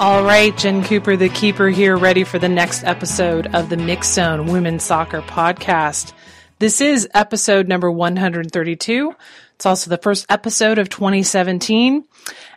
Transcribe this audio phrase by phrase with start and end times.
[0.00, 4.14] All right, Jen Cooper, the keeper here, ready for the next episode of the Mixxed
[4.14, 6.12] Zone Women's Soccer Podcast.
[6.58, 9.14] This is episode number 132.
[9.54, 12.04] It's also the first episode of 2017.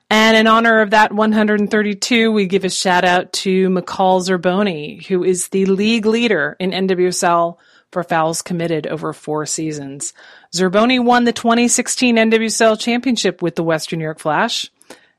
[0.10, 5.24] And in honor of that 132, we give a shout out to McCall Zerboni, who
[5.24, 7.58] is the league leader in NWSL
[7.92, 10.12] for fouls committed over four seasons.
[10.56, 14.72] Zerboni won the 2016 NWSL championship with the Western New York Flash.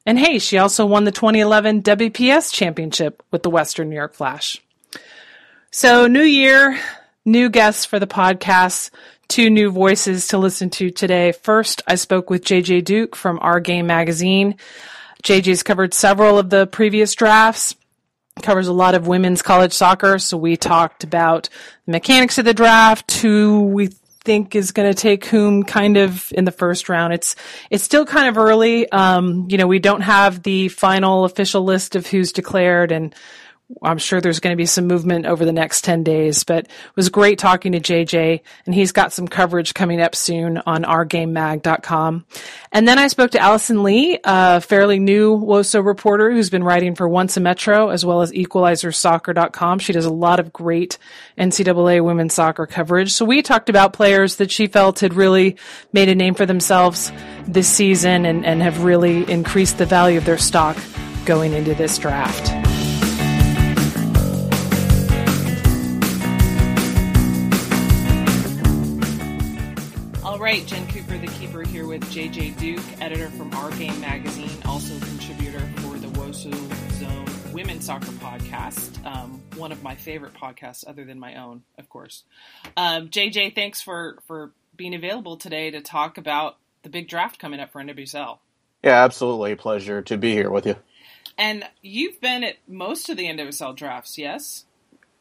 [0.07, 4.63] And hey, she also won the 2011 WPS championship with the Western New York Flash.
[5.71, 6.79] So, new year,
[7.25, 8.91] new guests for the podcast,
[9.29, 11.33] two new voices to listen to today.
[11.33, 14.57] First, I spoke with JJ Duke from Our Game magazine.
[15.23, 17.75] JJ's covered several of the previous drafts,
[18.43, 20.19] covers a lot of women's college soccer.
[20.19, 21.49] So we talked about
[21.87, 23.91] the mechanics of the draft, who we
[24.29, 27.15] think is going to take whom kind of in the first round.
[27.15, 27.35] It's
[27.71, 28.87] it's still kind of early.
[28.93, 33.15] Um, you know, we don't have the final official list of who's declared, and
[33.83, 36.97] I'm sure there's going to be some movement over the next 10 days, but it
[36.97, 42.25] was great talking to JJ and he's got some coverage coming up soon on ourgamemag.com.
[42.73, 46.95] And then I spoke to Allison Lee, a fairly new WOSO reporter who's been writing
[46.95, 49.79] for Once a Metro as well as equalizersoccer.com.
[49.81, 50.97] She does a lot of great
[51.37, 53.13] NCAA women's soccer coverage.
[53.13, 55.57] So we talked about players that she felt had really
[55.93, 57.13] made a name for themselves
[57.47, 60.77] this season and, and have really increased the value of their stock
[61.27, 62.78] going into this draft.
[70.49, 74.99] Right, Jen Cooper, the keeper, here with JJ Duke, editor from Our Game magazine, also
[75.05, 76.55] contributor for the Wosu
[76.93, 81.91] Zone Women's Soccer podcast, um, one of my favorite podcasts, other than my own, of
[81.91, 82.25] course.
[82.79, 87.61] Um, JJ, thanks for for being available today to talk about the big draft coming
[87.61, 88.39] up for NWSL.
[88.83, 90.77] Yeah, absolutely, pleasure to be here with you.
[91.37, 94.65] And you've been at most of the NWSL drafts, yes?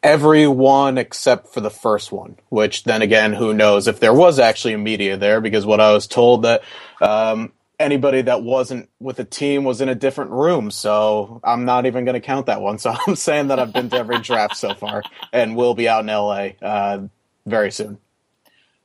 [0.04, 4.74] Everyone except for the first one, which then again, who knows if there was actually
[4.74, 6.64] a media there because what I was told that
[7.02, 10.72] um, anybody that wasn't with a team was in a different room.
[10.72, 12.78] So I'm not even going to count that one.
[12.88, 15.04] So I'm saying that I've been to every draft so far
[15.34, 17.08] and will be out in LA uh,
[17.46, 17.98] very soon.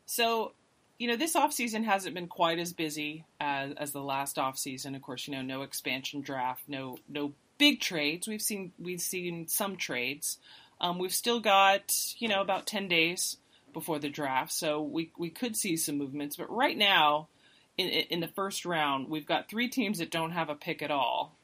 [0.07, 0.53] So,
[0.99, 4.97] you know, this offseason hasn't been quite as busy as, as the last offseason.
[4.97, 8.27] Of course, you know, no expansion draft, no no big trades.
[8.27, 10.39] We've seen we've seen some trades.
[10.83, 13.37] Um, we've still got, you know, about 10 days
[13.73, 16.37] before the draft, so we, we could see some movements.
[16.37, 17.29] But right now,
[17.79, 20.91] in, in the first round, we've got three teams that don't have a pick at
[20.91, 21.39] all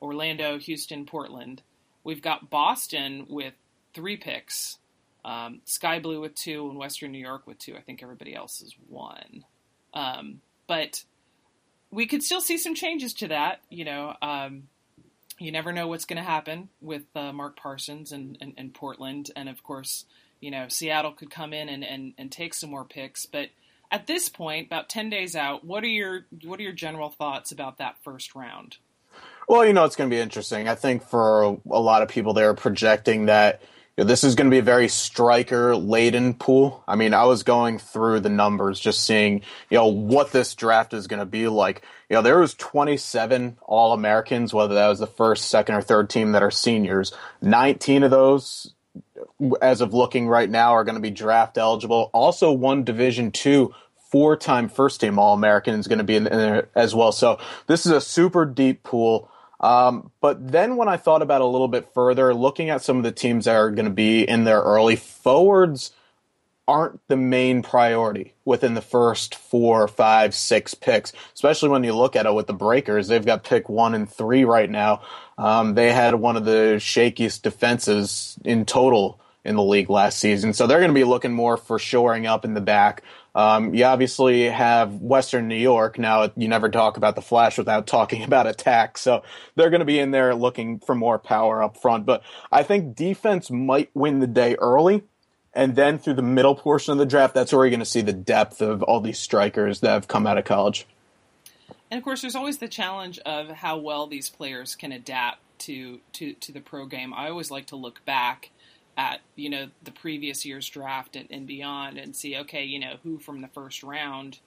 [0.00, 1.62] Orlando, Houston, Portland.
[2.04, 3.54] We've got Boston with
[3.94, 4.78] three picks,
[5.24, 7.74] um, Sky Blue with two, and Western New York with two.
[7.76, 9.44] I think everybody else is one.
[9.94, 11.02] Um, but
[11.90, 13.62] we could still see some changes to that.
[13.70, 14.64] You know, um,
[15.38, 19.30] you never know what's going to happen with uh, Mark Parsons and, and, and, Portland.
[19.36, 20.06] And of course,
[20.40, 23.26] you know, Seattle could come in and, and, and take some more picks.
[23.26, 23.50] But
[23.90, 27.52] at this point, about 10 days out, what are your, what are your general thoughts
[27.52, 28.78] about that first round?
[29.48, 30.68] Well, you know, it's going to be interesting.
[30.68, 33.62] I think for a lot of people, they're projecting that–
[34.04, 36.84] this is going to be a very striker laden pool.
[36.86, 39.40] I mean, I was going through the numbers, just seeing,
[39.70, 41.82] you know, what this draft is going to be like.
[42.10, 46.10] You know, there was 27 All Americans, whether that was the first, second, or third
[46.10, 47.12] team that are seniors.
[47.40, 48.74] 19 of those,
[49.62, 52.10] as of looking right now, are going to be draft eligible.
[52.12, 53.74] Also, one Division two
[54.10, 57.12] four-time first-team All-American is going to be in there as well.
[57.12, 59.30] So this is a super deep pool.
[59.60, 63.02] Um, but then when I thought about a little bit further, looking at some of
[63.02, 65.92] the teams that are going to be in there early, forwards
[66.68, 72.16] aren't the main priority within the first four, five, six picks, especially when you look
[72.16, 73.08] at it with the Breakers.
[73.08, 75.02] They've got pick one and three right now.
[75.38, 80.52] Um, they had one of the shakiest defenses in total in the league last season.
[80.52, 83.04] So they're going to be looking more for shoring up in the back.
[83.36, 85.98] Um, you obviously have Western New York.
[85.98, 88.96] Now, you never talk about the Flash without talking about attack.
[88.96, 89.22] So
[89.54, 92.06] they're going to be in there looking for more power up front.
[92.06, 95.02] But I think defense might win the day early.
[95.52, 98.00] And then through the middle portion of the draft, that's where you're going to see
[98.00, 100.86] the depth of all these strikers that have come out of college.
[101.90, 106.00] And of course, there's always the challenge of how well these players can adapt to,
[106.14, 107.12] to, to the pro game.
[107.14, 108.50] I always like to look back
[108.96, 112.96] at you know the previous year's draft and, and beyond and see okay you know
[113.02, 114.38] who from the first round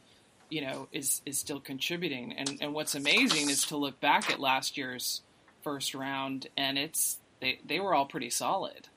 [0.49, 2.33] you know is is still contributing.
[2.33, 5.21] And and what's amazing is to look back at last year's
[5.63, 8.87] first round and it's they they were all pretty solid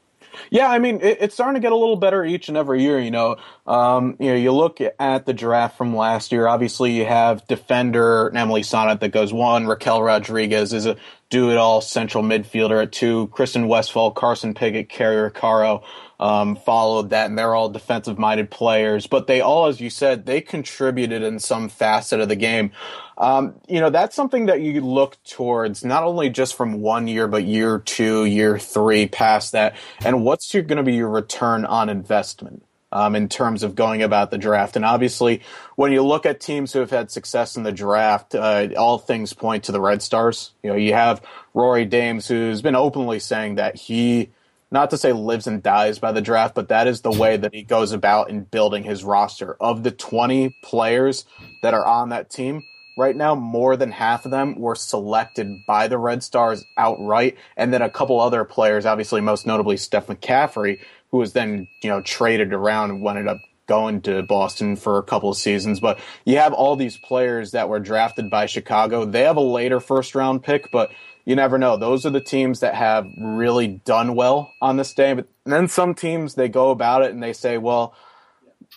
[0.51, 3.01] Yeah, I mean, it, it's starting to get a little better each and every year.
[3.01, 3.37] You know,
[3.67, 6.47] um, you know, you look at the draft from last year.
[6.47, 9.67] Obviously, you have defender Emily Sonnett that goes one.
[9.67, 10.97] Raquel Rodriguez is a
[11.31, 13.29] do-it-all central midfielder at two.
[13.29, 15.83] Kristen Westphal, Carson Pickett, Cari Roccaro
[16.23, 19.09] um, followed that, and they're all defensive-minded players.
[19.09, 22.71] But they all, as you said, they contributed in some facet of the game.
[23.19, 27.27] Um, you know, that's something that you look towards not only just from one year,
[27.27, 29.75] but year two, year three, past that.
[30.05, 32.65] And what's going to be your return on investment?
[32.95, 34.77] Um, in terms of going about the draft.
[34.77, 35.41] And obviously,
[35.77, 39.33] when you look at teams who have had success in the draft, uh, all things
[39.33, 40.53] point to the Red Stars.
[40.63, 41.23] You know, you have
[41.55, 44.29] Rory Dames, who's been openly saying that he,
[44.73, 47.55] not to say lives and dies by the draft, but that is the way that
[47.55, 49.55] he goes about in building his roster.
[49.61, 51.27] Of the 20 players
[51.63, 52.63] that are on that team,
[52.97, 57.73] right now, more than half of them were selected by the Red Stars outright, and
[57.73, 60.81] then a couple other players, obviously most notably Steph McCaffrey,
[61.11, 65.03] who was then you know traded around and ended up going to Boston for a
[65.03, 65.81] couple of seasons.
[65.81, 69.05] But you have all these players that were drafted by Chicago.
[69.05, 70.91] They have a later first round pick, but
[71.25, 71.77] you never know.
[71.77, 75.15] Those are the teams that have really done well on this day.
[75.15, 77.95] But then some teams they go about it and they say, well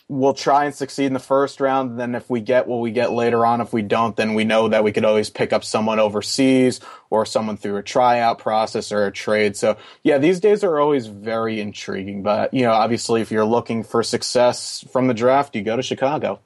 [0.08, 1.92] we'll try and succeed in the first round.
[1.92, 4.44] And then if we get what we get later on, if we don't, then we
[4.44, 8.92] know that we could always pick up someone overseas or someone through a tryout process
[8.92, 9.56] or a trade.
[9.56, 12.24] So yeah, these days are always very intriguing.
[12.24, 15.84] But you know, obviously, if you're looking for success from the draft, you go to
[15.84, 16.40] Chicago.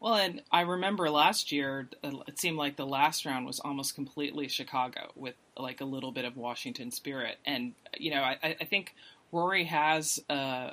[0.00, 3.94] Well, and I remember last year, uh, it seemed like the last round was almost
[3.94, 7.38] completely Chicago with like a little bit of Washington spirit.
[7.46, 8.94] And, you know, I, I think
[9.32, 10.72] Rory has a,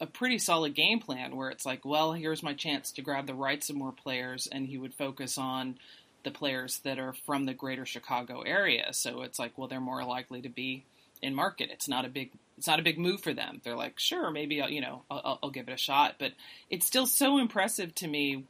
[0.00, 3.34] a pretty solid game plan where it's like, well, here's my chance to grab the
[3.34, 5.78] rights of more players, and he would focus on
[6.24, 8.92] the players that are from the greater Chicago area.
[8.92, 10.84] So it's like, well, they're more likely to be
[11.20, 11.70] in market.
[11.72, 13.60] It's not a big it's not a big move for them.
[13.64, 16.16] They're like, sure, maybe I'll, you know I'll, I'll give it a shot.
[16.18, 16.32] But
[16.68, 18.44] it's still so impressive to me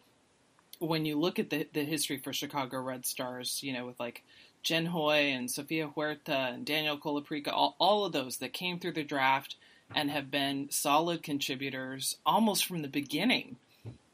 [0.82, 3.62] when you look at the the history for Chicago Red Stars.
[3.62, 4.23] You know, with like
[4.62, 8.93] Jen Hoy and Sofia Huerta and Danielle Colaprico, all, all of those that came through
[8.93, 9.56] the draft
[9.94, 13.56] and have been solid contributors almost from the beginning,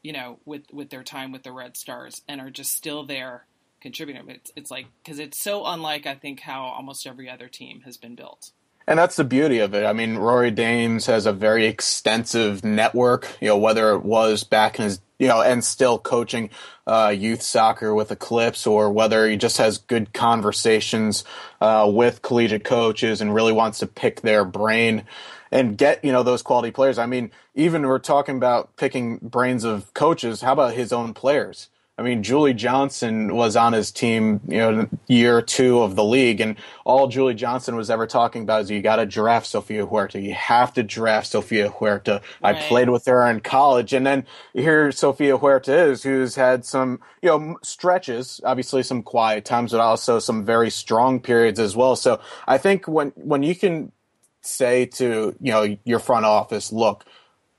[0.01, 3.45] you know, with, with their time with the Red Stars and are just still there
[3.79, 4.27] contributing.
[4.29, 7.97] It's, it's like, because it's so unlike, I think, how almost every other team has
[7.97, 8.51] been built.
[8.89, 9.85] And that's the beauty of it.
[9.85, 14.79] I mean, Rory Dames has a very extensive network, you know, whether it was back
[14.79, 16.49] in his, you know, and still coaching
[16.87, 21.23] uh, youth soccer with Eclipse or whether he just has good conversations
[21.61, 25.03] uh, with collegiate coaches and really wants to pick their brain
[25.51, 26.97] and get you know those quality players.
[26.97, 30.41] I mean, even we're talking about picking brains of coaches.
[30.41, 31.69] How about his own players?
[31.99, 36.39] I mean, Julie Johnston was on his team, you know, year two of the league,
[36.39, 36.55] and
[36.85, 40.21] all Julie Johnston was ever talking about is you got to draft Sofia Huerta.
[40.21, 42.21] You have to draft Sofia Huerta.
[42.41, 42.55] Right.
[42.55, 47.01] I played with her in college, and then here Sofia Huerta is, who's had some,
[47.21, 51.97] you know, stretches, obviously some quiet times, but also some very strong periods as well.
[51.97, 53.91] So I think when when you can
[54.39, 57.03] say to you know your front office, look,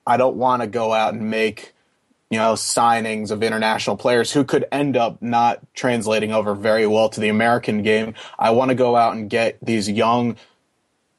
[0.07, 1.75] I don't want to go out and make
[2.31, 7.09] you know signings of international players who could end up not translating over very well
[7.11, 8.15] to the American game.
[8.39, 10.37] I want to go out and get these young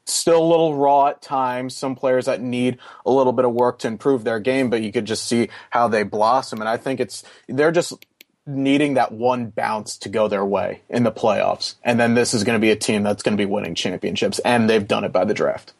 [0.04, 1.76] still a little raw at times.
[1.76, 4.90] Some players that need a little bit of work to improve their game, but you
[4.92, 6.60] could just see how they blossom.
[6.60, 8.04] And I think it's they're just
[8.46, 11.76] needing that one bounce to go their way in the playoffs.
[11.84, 14.38] And then this is going to be a team that's going to be winning championships,
[14.40, 15.72] and they've done it by the draft.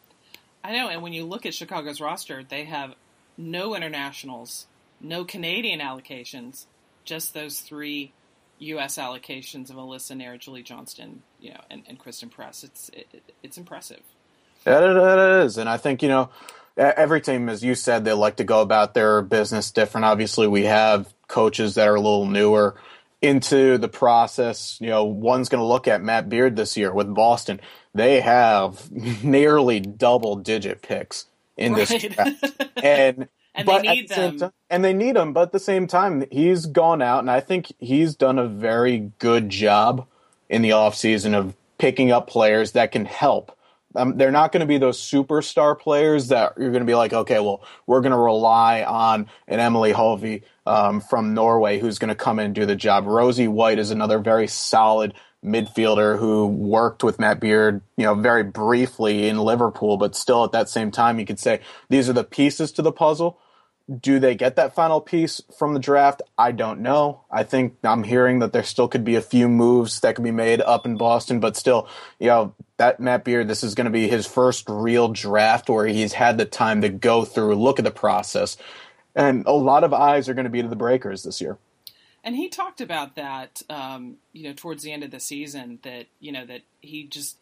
[0.63, 2.95] I know, and when you look at Chicago's roster, they have
[3.37, 4.67] no internationals,
[5.03, 6.65] no Canadian allocations,
[7.03, 8.13] just those three
[8.59, 8.97] U.S.
[8.97, 12.63] allocations of Alyssa Naeher, Julie Johnston, you know, and, and Christen Press.
[12.63, 14.01] It's it, it's impressive.
[14.65, 16.29] Yeah, it is, and I think you know
[16.77, 20.05] every team, as you said, they like to go about their business different.
[20.05, 22.75] Obviously, we have coaches that are a little newer
[23.21, 24.77] into the process.
[24.81, 27.59] You know, one's going to look at Matt Beard this year with Boston.
[27.93, 28.91] They have
[29.23, 31.25] nearly double digit picks
[31.57, 31.87] in right.
[31.87, 32.63] this draft.
[32.81, 34.37] and and they need them.
[34.37, 37.39] Time, and they need them, but at the same time, he's gone out, and I
[37.39, 40.07] think he's done a very good job
[40.49, 43.57] in the offseason of picking up players that can help
[43.95, 47.13] um, they're not going to be those superstar players that you're going to be like,
[47.13, 52.09] okay, well, we're going to rely on an Emilie Haavi um, from Norway who's going
[52.09, 53.05] to come in and do the job.
[53.05, 58.43] Rosie White is another very solid midfielder who worked with Matt Beard, you know, very
[58.43, 62.23] briefly in Liverpool, but still at that same time, you could say these are the
[62.23, 63.39] pieces to the puzzle.
[63.99, 66.21] Do they get that final piece from the draft?
[66.37, 67.25] I don't know.
[67.29, 70.31] I think I'm hearing that there still could be a few moves that could be
[70.31, 71.87] made up in Boston, but still,
[72.17, 75.85] you know, that Matt Beard, this is going to be his first real draft where
[75.85, 78.55] he's had the time to go through, look at the process.
[79.15, 81.57] And a lot of eyes are going to be to the Breakers this year.
[82.23, 86.05] And he talked about that, um, you know, towards the end of the season that,
[86.21, 87.35] you know, that he just,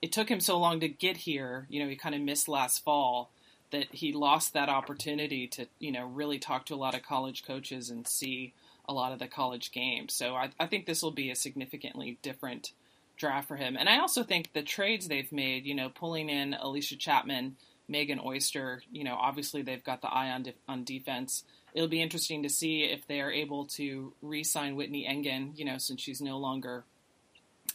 [0.00, 1.66] it took him so long to get here.
[1.68, 3.32] You know, he kind of missed last fall
[3.70, 7.44] that he lost that opportunity to you know really talk to a lot of college
[7.44, 8.52] coaches and see
[8.88, 10.12] a lot of the college games.
[10.12, 12.72] So I, I think this will be a significantly different
[13.16, 13.76] draft for him.
[13.78, 18.20] And I also think the trades they've made, you know, pulling in Allysha Chapman, Megan
[18.24, 21.44] Oyster, you know, obviously they've got the eye on de- on defense.
[21.72, 25.78] It'll be interesting to see if they are able to re-sign Whitney Engen, you know,
[25.78, 26.84] since she's no longer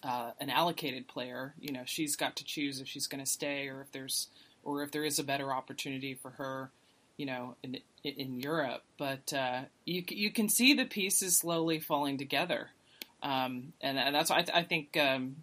[0.04, 1.54] uh, an allocated player.
[1.60, 4.28] You know, she's got to choose if she's going to stay or if there's
[4.66, 6.72] or if there is a better opportunity for her,
[7.16, 8.84] you know, in in Europe.
[8.98, 12.72] But uh, you you can see the pieces slowly falling together,
[13.24, 15.38] um, and, and, that's why I, th- I think um,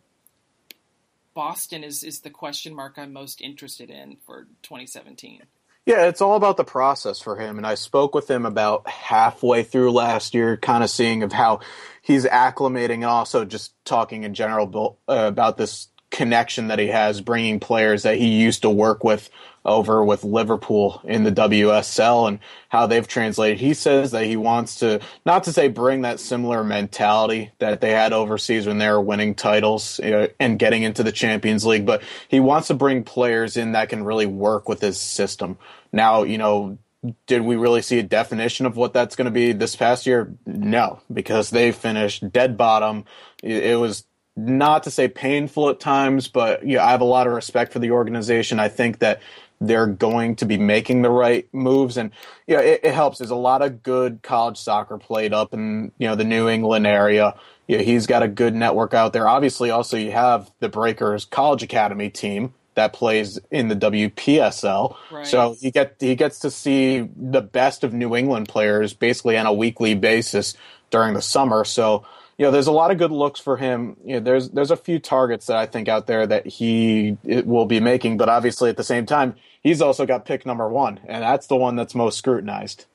[1.33, 5.43] Boston is is the question mark I'm most interested in for 2017.
[5.85, 7.59] Yeah, it's all about the process for him.
[7.59, 11.59] And I spoke with him about halfway through last year, kind of seeing of how
[12.03, 17.21] he's acclimating and also just talking in general uh, about this connection that he has
[17.21, 19.29] bringing players that he used to work with
[19.65, 23.59] over with Liverpool in the WSL and how they've translated.
[23.59, 27.91] He says that he wants to, not to say bring that similar mentality that they
[27.91, 32.41] had overseas when they were winning titles and getting into the Champions League, but he
[32.41, 35.59] wants to bring players in that can really work with his system.
[35.93, 36.79] Now, you know,
[37.27, 40.35] did we really see a definition of what that's going to be this past year?
[40.47, 43.05] No, because they finished dead bottom.
[43.43, 44.05] It was
[44.37, 47.79] not to say painful at times, but yeah, I have a lot of respect for
[47.79, 48.59] the organization.
[48.59, 49.21] I think that
[49.61, 52.11] they're going to be making the right moves, and
[52.47, 53.19] yeah, it, it helps.
[53.19, 56.87] There's a lot of good college soccer played up in you know the New England
[56.87, 57.35] area.
[57.69, 59.29] Yeah, he's got a good network out there.
[59.29, 64.97] Obviously, also you have the Breakers College Academy team that plays in the WPSL.
[65.11, 65.27] Right.
[65.27, 69.47] So he get he gets to see the best of New England players basically on
[69.47, 70.57] a weekly basis
[70.91, 71.65] during the summer.
[71.65, 72.05] So
[72.39, 73.97] you know, there's a lot of good looks for him.
[74.05, 77.67] You know, there's there's a few targets that I think out there that he will
[77.67, 81.23] be making, but obviously at the same time, he's also got pick number one, and
[81.23, 82.87] that's the one that's most scrutinized.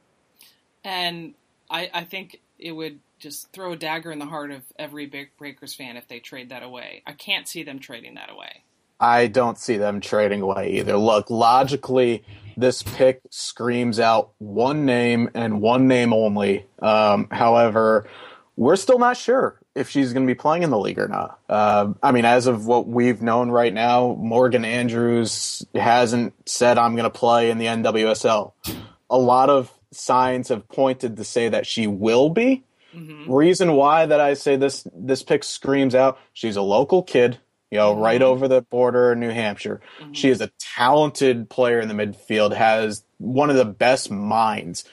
[0.83, 1.33] And
[1.69, 5.29] I, I think it would just throw a dagger in the heart of every Big
[5.37, 7.03] Breakers fan if they trade that away.
[7.05, 8.63] I can't see them trading that away.
[8.99, 10.97] I don't see them trading away either.
[10.97, 12.23] Look, logically,
[12.55, 16.65] this pick screams out one name and one name only.
[16.79, 18.07] Um, however,
[18.57, 21.39] we're still not sure if she's going to be playing in the league or not.
[21.47, 26.95] Uh, I mean, as of what we've known right now, Morgan Andrews hasn't said I'm
[26.95, 28.53] going to play in the NWSL.
[29.11, 32.63] A lot of signs have pointed to say that she will be.
[32.95, 33.31] Mm-hmm.
[33.31, 37.37] Reason why that I say this this pick screams out: she's a local kid,
[37.69, 38.01] you know, mm-hmm.
[38.01, 39.81] right over the border in New Hampshire.
[39.99, 40.13] Mm-hmm.
[40.13, 44.83] She is a talented player in the midfield, has one of the best minds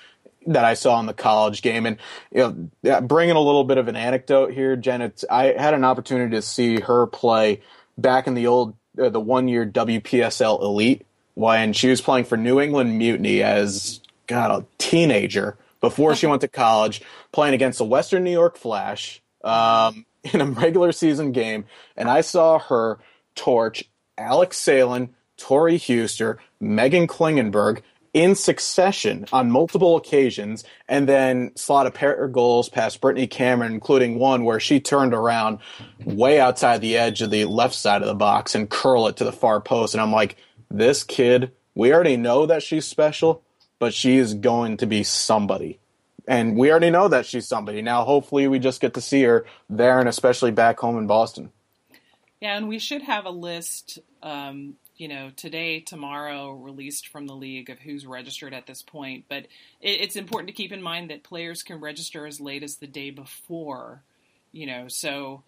[0.46, 1.86] that I saw in the college game.
[1.86, 1.98] And
[2.32, 5.84] you know, bringing a little bit of an anecdote here, Jen, it's, I had an
[5.84, 7.60] opportunity to see her play
[7.96, 12.36] back in the old, uh, the one year WPSL Elite when she was playing for
[12.36, 17.84] New England Mutiny as, God, a teenager before she went to college, playing against the
[17.84, 21.66] Western New York Flash um, in a regular season game.
[21.96, 22.98] And I saw her
[23.34, 23.84] torch
[24.16, 27.82] Alex Sahlen, Tori Huster, Meghan Klingenberg,
[28.14, 33.72] in succession on multiple occasions and then slot a pair of goals past Brittany Cameron,
[33.72, 35.58] including one where she turned around
[36.04, 39.24] way outside the edge of the left side of the box and curl it to
[39.24, 39.94] the far post.
[39.94, 40.36] And I'm like,
[40.70, 43.42] this kid, we already know that she's special,
[43.80, 45.80] but she is going to be somebody.
[46.26, 47.82] And we already know that she's somebody.
[47.82, 51.50] Now, hopefully, we just get to see her there and especially back home in Boston.
[52.40, 57.34] Yeah, and we should have a list um, you know, today, tomorrow, released from the
[57.34, 59.24] league of who's registered at this point.
[59.28, 59.44] But
[59.80, 62.86] it, it's important to keep in mind that players can register as late as the
[62.86, 64.02] day before,
[64.52, 65.42] you know, so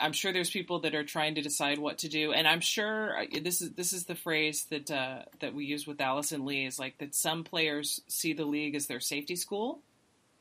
[0.00, 3.18] I'm sure there's people that are trying to decide what to do, and I'm sure
[3.18, 6.66] uh, this is this is the phrase that uh, that we use with Allison Lee
[6.66, 9.80] is like that some players see the league as their safety school.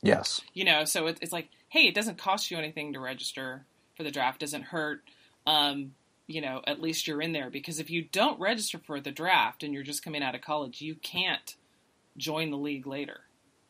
[0.02, 3.66] Yes, you know, so it, it's like, hey, it doesn't cost you anything to register
[3.96, 5.02] for the draft, doesn't hurt.
[5.46, 5.94] Um,
[6.32, 7.50] you know, at least you're in there.
[7.50, 10.82] Because if you don't register for the draft and you're just coming out of college,
[10.82, 11.56] you can't
[12.18, 13.22] join the league later.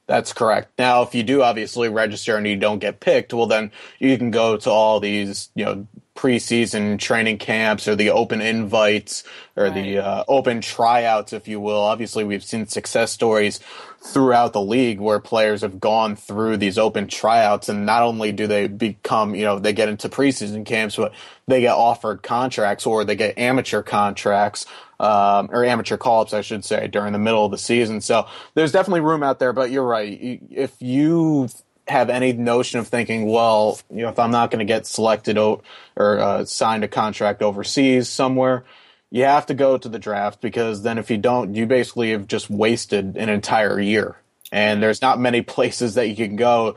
[0.08, 0.78] That's correct.
[0.78, 4.32] Now, if you do obviously register and you don't get picked, well, then you can
[4.32, 5.88] go to all these, you know,
[6.22, 9.24] preseason training camps or the open invites
[9.58, 9.74] or right.
[9.74, 11.80] the uh, open tryouts, if you will.
[11.82, 13.60] Obviously, we've seen success stories
[14.04, 18.46] throughout the league where players have gone through these open tryouts, and not only do
[18.46, 21.12] they become, you know, they get into preseason camps, but
[21.48, 24.68] they get offered contracts or they get amateur contracts.
[25.00, 28.02] Um, or amateur call-ups, I should say, during the middle of the season.
[28.02, 29.52] So there's definitely room out there.
[29.52, 30.40] But you're right.
[30.52, 31.50] If you
[31.92, 35.38] have any notion of thinking, well, you know, if I'm not going to get selected
[35.38, 35.62] o-
[35.96, 38.64] or uh, signed a contract overseas somewhere,
[39.12, 42.28] you have to go to the draft because then if you don't, you basically have
[42.28, 44.16] just wasted an entire year.
[44.52, 46.76] And there's not many places that you can go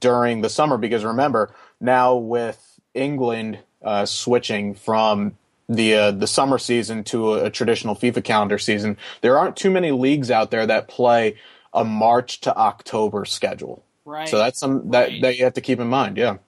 [0.00, 5.36] during the summer because remember, now with England uh, switching from
[5.68, 9.70] the uh, the summer season to a, a traditional FIFA calendar season, there aren't too
[9.70, 11.36] many leagues out there that play
[11.72, 13.84] a March to October schedule.
[14.06, 14.28] Right.
[14.28, 15.22] So that's some that right.
[15.22, 16.16] that you have to keep in mind.
[16.16, 16.38] Yeah.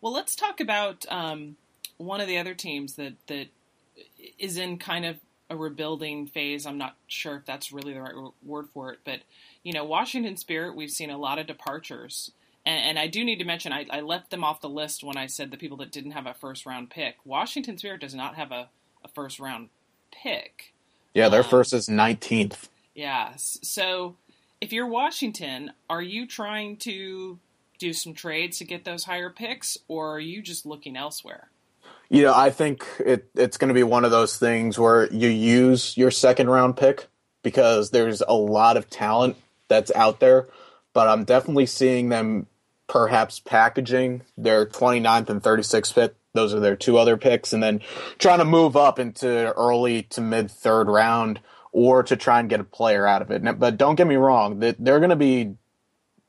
[0.00, 1.56] Well, let's talk about um,
[1.96, 3.46] one of the other teams that that
[4.38, 5.16] is in kind of
[5.48, 6.66] a rebuilding phase.
[6.66, 9.20] I'm not sure if that's really the right word for it, but
[9.62, 12.32] you know, Washington Spirit, we've seen a lot of departures.
[12.66, 15.16] And, and I do need to mention, I, I, left them off the list when
[15.16, 17.16] I said the people that didn't have a first round pick.
[17.24, 18.68] Washington Spirit does not have a,
[19.04, 19.68] a first round
[20.10, 20.72] pick.
[21.12, 22.68] Yeah, their um, first is 19th.
[22.94, 23.32] Yeah.
[23.36, 24.16] So
[24.64, 27.38] if you're Washington, are you trying to
[27.78, 31.50] do some trades to get those higher picks, or are you just looking elsewhere?
[32.08, 35.28] You know, I think it, it's going to be one of those things where you
[35.28, 37.08] use your second round pick
[37.42, 39.36] because there's a lot of talent
[39.68, 40.48] that's out there,
[40.94, 42.46] but I'm definitely seeing them
[42.86, 46.14] perhaps packaging their 29th and 36th pick.
[46.32, 47.82] Those are their two other picks, and then
[48.18, 51.40] trying to move up into early to mid third round
[51.74, 53.42] or to try and get a player out of it.
[53.58, 55.56] But don't get me wrong, that they're going to be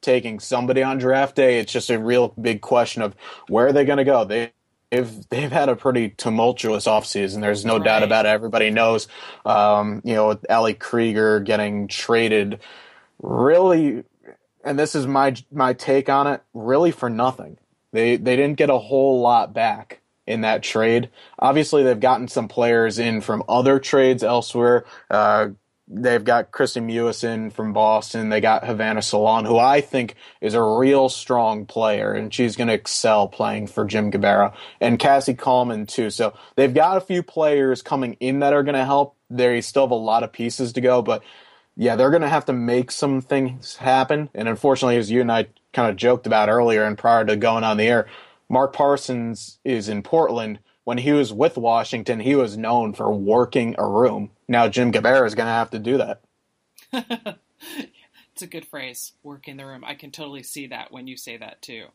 [0.01, 1.59] taking somebody on draft day.
[1.59, 3.15] It's just a real big question of
[3.47, 4.25] where are they going to go.
[4.25, 4.51] They
[4.89, 7.41] they've they've had a pretty tumultuous offseason.
[7.41, 7.85] There's no right.
[7.85, 8.29] doubt about it.
[8.29, 9.07] Everybody knows,
[9.45, 12.59] um, you know, with Ali Krieger getting traded,
[13.21, 14.03] really,
[14.63, 17.57] and this is my my take on it, really for nothing.
[17.91, 21.09] They they didn't get a whole lot back in that trade.
[21.39, 24.85] Obviously, they've gotten some players in from other trades elsewhere.
[25.09, 25.49] Uh,
[25.87, 28.29] they've got Kristie Mewison from Boston.
[28.29, 32.69] They got Havana Solaun, who I think is a real strong player, and she's going
[32.69, 34.53] to excel playing for Jim Gabarra.
[34.81, 36.09] And Cassie Coleman too.
[36.09, 39.15] So they've got a few players coming in that are going to help.
[39.29, 41.23] They still have a lot of pieces to go, but
[41.75, 44.29] yeah, they're going to have to make some things happen.
[44.33, 47.63] And unfortunately, as you and I kind of joked about earlier and prior to going
[47.63, 48.07] on the air,
[48.49, 50.59] Mark Parsons is in Portland.
[50.83, 54.31] When he was with Washington, he was known for working a room.
[54.47, 56.21] Now Jim Gabarra is going to have to do that.
[58.33, 59.83] it's a good phrase, work in the room.
[59.83, 61.85] I can totally see that when you say that too.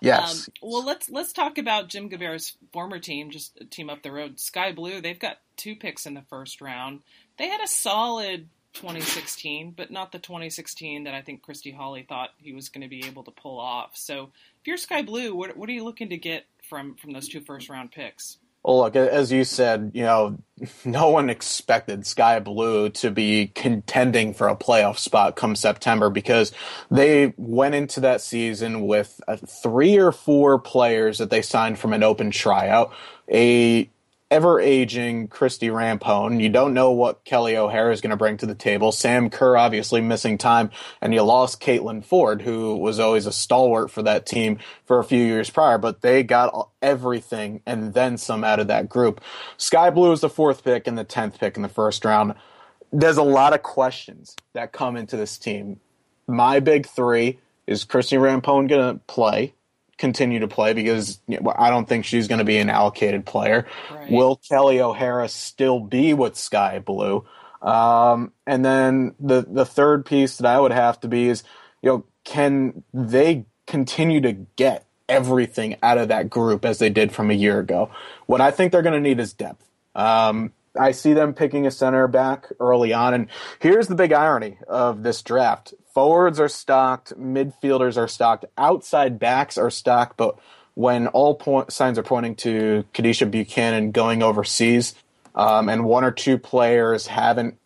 [0.00, 0.48] Yes.
[0.48, 4.12] Um, well, let's let's talk about Jim Gabarra's former team, just a team up the
[4.12, 5.00] road, Sky Blue.
[5.00, 7.00] They've got two picks in the first round.
[7.36, 12.30] They had a solid 2016, but not the 2016 that I think Christy Holly thought
[12.38, 13.90] he was going to be able to pull off.
[13.94, 17.28] So if you're Sky Blue, what, what are you looking to get from from those
[17.28, 18.38] two first round picks?
[18.62, 20.38] Well, look, as you said, you know,
[20.84, 26.52] no one expected Sky Blue to be contending for a playoff spot come September because
[26.90, 31.92] they went into that season with uh, three or four players that they signed from
[31.92, 32.92] an open tryout,
[33.32, 33.90] a
[34.30, 36.40] ever aging Christie Rampone.
[36.40, 38.92] You don't know what Kelley O'Hara is going to bring to the table.
[38.92, 43.90] Sam Kerr obviously missing time, and you lost Caitlin Foord, who was always a stalwart
[43.90, 45.78] for that team for a few years prior.
[45.78, 49.20] But they got everything and then some out of that group.
[49.56, 52.34] Sky Blue is the fourth pick and the tenth pick in the first round.
[52.92, 55.80] There's a lot of questions that come into this team.
[56.26, 59.54] My big three is Christie Rampone going to play?
[59.98, 63.26] Continue to play because you know, I don't think she's going to be an allocated
[63.26, 63.66] player.
[63.92, 64.10] Right.
[64.10, 67.26] Will Kelley O'Hara still be with Sky Blue?
[67.60, 71.42] Um, and then the the third piece that I would have to be is,
[71.82, 77.12] you know, can they continue to get everything out of that group as they did
[77.12, 77.90] from a year ago?
[78.26, 79.64] What I think they're going to need is depth.
[79.94, 83.26] Um, I see them picking a center back early on, and
[83.58, 89.58] here's the big irony of this draft: forwards are stocked, midfielders are stocked, outside backs
[89.58, 90.38] are stocked, but
[90.74, 94.94] when all point, signs are pointing to Kadeisha Buchanan going overseas,
[95.34, 97.58] um, and one or two players haven't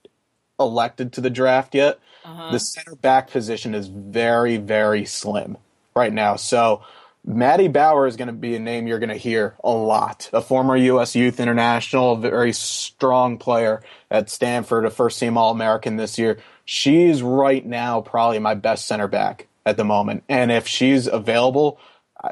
[0.59, 2.53] elected to the draft yet, uh-huh.
[2.53, 5.59] the center back position is very, very slim
[5.95, 6.37] right now.
[6.37, 6.83] So
[7.27, 10.31] Maddie Bauer is going to be a name you're going to hear a lot.
[10.33, 11.15] A former U.S.
[11.15, 16.39] Youth International, a very strong player at Stanford, a first team All American this year.
[16.65, 20.25] She's right now probably my best center back at the moment.
[20.29, 21.79] And if she's available,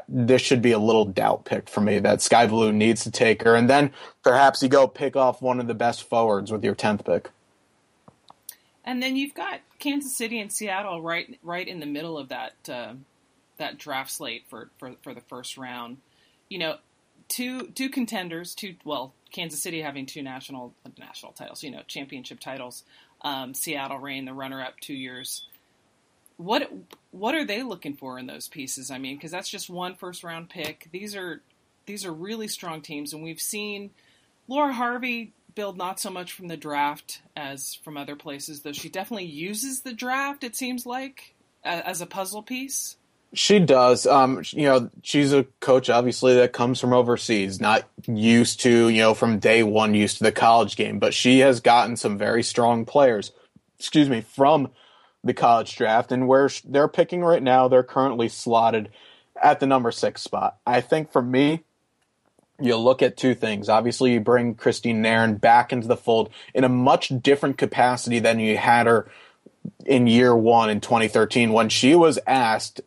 [0.07, 3.43] this should be a little doubt pick for me that Sky Blue needs to take
[3.43, 3.55] her.
[3.55, 3.91] And then
[4.23, 7.29] perhaps you go pick off one of the best forwards with your 10th pick.
[8.83, 12.53] And then you've got Kansas City and Seattle right right in the middle of that
[12.67, 12.93] uh,
[13.57, 15.97] that draft slate for, for, for the first round.
[16.49, 16.77] You know,
[17.27, 22.39] two two contenders, two well, Kansas City having two national national titles, you know, championship
[22.39, 22.83] titles.
[23.23, 25.43] Um, Seattle Reign, the runner up two years
[26.41, 26.71] what
[27.11, 28.89] what are they looking for in those pieces?
[28.89, 30.87] I mean, because that's just one first round pick.
[30.91, 31.41] These are
[31.85, 33.91] these are really strong teams, and we've seen
[34.47, 38.89] Laura Harvey build not so much from the draft as from other places, though she
[38.89, 40.43] definitely uses the draft.
[40.43, 42.97] It seems like as a puzzle piece.
[43.33, 44.05] She does.
[44.05, 48.99] Um, you know, she's a coach, obviously, that comes from overseas, not used to, you
[48.99, 50.99] know, from day one, used to the college game.
[50.99, 53.31] But she has gotten some very strong players,
[53.79, 54.69] excuse me, from
[55.23, 58.89] the college draft, and where they're picking right now, they're currently slotted
[59.41, 60.57] at the number six spot.
[60.65, 61.63] I think for me,
[62.59, 63.69] you look at two things.
[63.69, 68.39] Obviously, you bring Christine Nairn back into the fold in a much different capacity than
[68.39, 69.09] you had her
[69.85, 72.81] in year one in 2013 when she was asked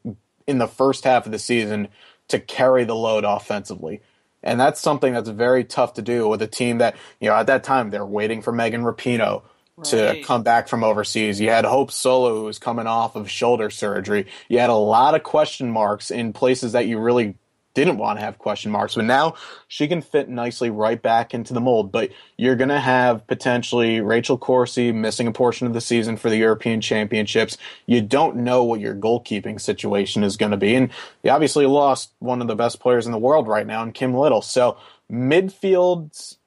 [0.47, 1.89] in the first half of the season
[2.29, 4.01] to carry the load offensively.
[4.43, 7.47] And that's something that's very tough to do with a team that, you know, at
[7.47, 9.43] that time they're waiting for Megan Rapinoe
[9.77, 9.87] right.
[9.87, 11.41] to come back from overseas.
[11.41, 14.27] You had Hope Solo, who was coming off of shoulder surgery.
[14.49, 17.37] You had a lot of question marks in places that you really
[17.75, 18.95] didn't want to have question marks.
[18.95, 19.35] But now
[19.69, 21.93] she can fit nicely right back into the mold.
[21.93, 26.31] But you're going to have potentially Rachel Corsie missing a portion of the season for
[26.31, 27.59] the European Championships.
[27.87, 30.75] You don't know what your goalkeeping situation is going to be.
[30.75, 30.91] And
[31.23, 34.15] you obviously lost one of the best players in the world right now in Kim
[34.15, 34.43] Little.
[34.43, 34.79] So
[35.11, 36.39] midfield's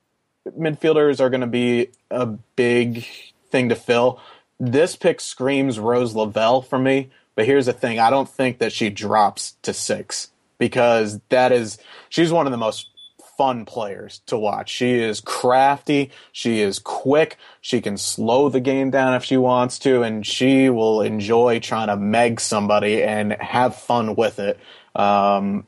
[0.58, 3.06] midfielders are going to be a big
[3.50, 4.22] thing to fill.
[4.60, 8.72] This pick screams Rose Lavelle for me, but here's the thing: I don't think that
[8.72, 11.78] she drops to six because that is
[12.10, 12.90] she's one of the most
[13.38, 14.70] fun players to watch.
[14.70, 19.78] She is crafty, she is quick, she can slow the game down if she wants
[19.80, 24.60] to, and she will enjoy trying to meg somebody and have fun with it.
[24.96, 25.68] Um,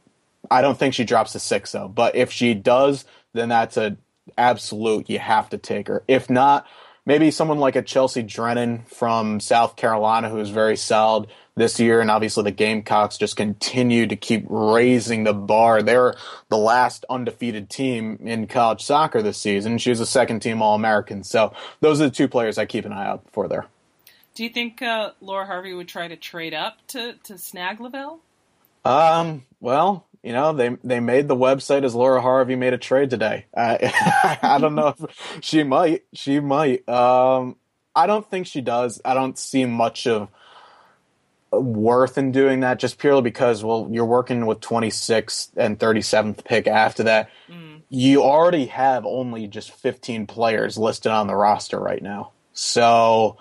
[0.50, 3.98] I don't think she drops a six though, but if she does, then that's a
[4.38, 5.10] absolute.
[5.10, 6.04] You have to take her.
[6.08, 6.66] If not,
[7.06, 11.28] maybe someone like a Chelsea Drennan from South Carolina, who is very solid
[11.60, 15.84] this year, and obviously the Gamecocks just continue to keep raising the bar.
[15.84, 16.16] They're
[16.50, 19.78] the last undefeated team in college soccer this season.
[19.78, 21.24] She was a second team All American.
[21.24, 23.68] So those are the two players I keep an eye out for there.
[24.34, 28.22] Do you think uh, Laura Harvey would try to trade up to, to snag Lavelle?
[28.86, 33.10] Um, well, you know, they they made the website as Laura Harvey made a trade
[33.10, 33.46] today.
[33.56, 36.04] I I don't know if she might.
[36.14, 36.88] She might.
[36.90, 37.56] Um,
[37.96, 39.02] I don't think she does.
[39.04, 40.30] I don't see much of
[41.52, 46.68] worth in doing that just purely because well you're working with 26th and 37th pick
[46.68, 47.82] after that mm.
[47.90, 53.38] you already have only just 15 players listed on the roster right now so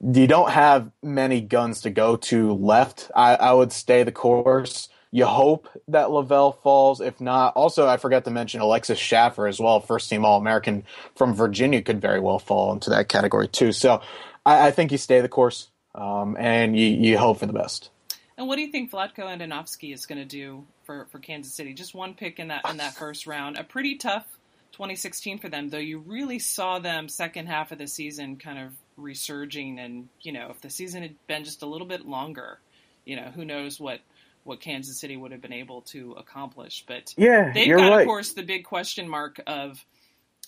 [0.00, 4.88] you don't have many guns to go to left i, I would stay the course
[5.14, 7.02] you hope that Lavelle falls.
[7.02, 10.84] If not, also I forgot to mention Alexis Shaffer as well, first team All American
[11.14, 13.72] from Virginia, could very well fall into that category too.
[13.72, 14.00] So
[14.46, 17.90] I, I think you stay the course um, and you, you hope for the best.
[18.36, 21.74] And what do you think Vlatko Andonovski is going to do for, for Kansas City?
[21.74, 23.58] Just one pick in that in that first round.
[23.58, 24.26] A pretty tough
[24.72, 25.78] 2016 for them, though.
[25.78, 30.48] You really saw them second half of the season kind of resurging, and you know
[30.50, 32.58] if the season had been just a little bit longer,
[33.04, 34.00] you know who knows what
[34.44, 36.84] what Kansas City would have been able to accomplish.
[36.86, 38.00] But yeah, they've got, right.
[38.00, 39.84] of course, the big question mark of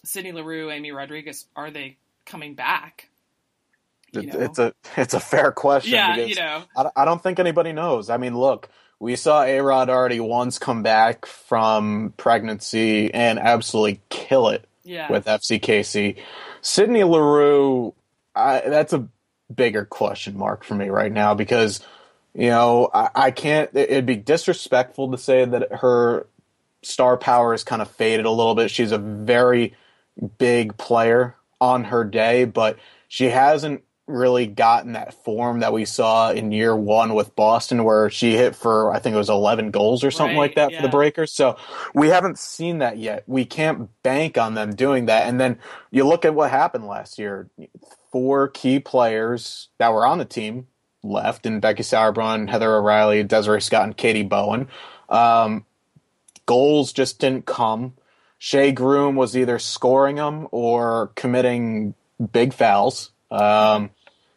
[0.05, 1.47] Sydney Leroux, Amy Rodriguez.
[1.55, 3.11] Are they coming back?
[4.23, 4.41] Know?
[4.41, 5.95] It's a it's a fair question.
[5.95, 8.11] Yeah, you know, I, I don't think anybody knows.
[8.11, 14.01] I mean, look, we saw A Rod already once come back from pregnancy and absolutely
[14.09, 15.11] kill it yeah.
[15.11, 16.17] with FCKC.
[16.61, 17.95] Sydney Leroux,
[18.35, 19.09] I, that's a
[19.55, 21.81] bigger question mark for me right now because
[22.35, 23.71] you know, I, I can't.
[23.75, 26.27] It'd be disrespectful to say that her
[26.83, 28.71] star power has kind of faded a little bit.
[28.71, 29.75] She's a very
[30.39, 36.31] big player on her day, but she hasn't really gotten that form that we saw
[36.31, 40.05] in year one with Boston, where she hit for I think it was 11 goals
[40.05, 40.79] or something right, like that yeah.
[40.79, 41.33] for the Breakers.
[41.33, 41.57] So
[41.95, 43.25] we haven't seen that yet.
[43.27, 45.27] We can't bank on them doing that.
[45.27, 45.59] And then
[45.91, 47.49] you look at what happened last year.
[48.13, 50.69] Four key players that were on the team
[51.03, 54.69] left, and Becky Sauerbrunn, Heather O'Reilly, Desiree Scott, and Katie Bowen.
[55.09, 55.67] Um,
[56.47, 57.95] goals just didn't come.
[58.39, 61.95] Shea Groom was either scoring them or committing
[62.33, 63.11] big fouls.
[63.31, 63.91] Um,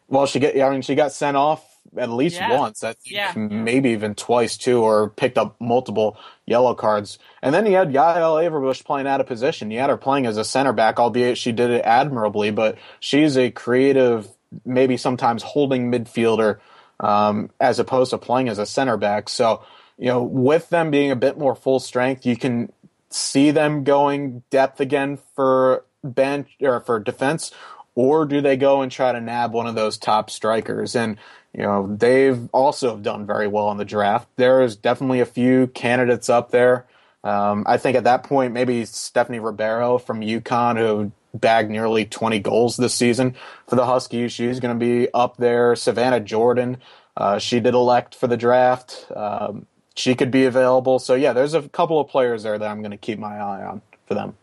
[0.08, 1.64] well, she get, I mean, she got sent off
[1.96, 2.58] at least Yeah.
[2.58, 2.84] once.
[2.84, 3.32] I think Yeah.
[3.36, 6.16] maybe even twice too, or picked up multiple
[6.46, 7.18] yellow cards.
[7.42, 9.70] And then you had Yael Averbuch playing out of position.
[9.70, 12.50] You had her playing as a center back, albeit she did it admirably.
[12.50, 14.28] But she's a creative,
[14.64, 16.58] maybe sometimes holding midfielder,
[17.00, 19.28] um, as opposed to playing as a center back.
[19.28, 19.62] So
[20.00, 22.70] you know, with them being a bit more full strength, you can
[23.10, 27.50] see them going depth again for bench or for defense,
[27.98, 30.94] or do they go and try to nab one of those top strikers?
[30.94, 31.18] And
[31.52, 34.28] you know, they've also done very well in the draft.
[34.36, 36.86] There's definitely a few candidates up there.
[37.24, 42.38] Um, I think at that point, maybe Stephanie Ribeiro from UConn, who bagged nearly 20
[42.38, 43.34] goals this season
[43.66, 45.74] for the Huskies, she's going to be up there.
[45.74, 46.76] Savannah Jordan,
[47.16, 49.10] uh, she did elect for the draft.
[49.16, 51.00] Um, she could be available.
[51.00, 53.64] So yeah, there's a couple of players there that I'm going to keep my eye
[53.64, 54.36] on for them.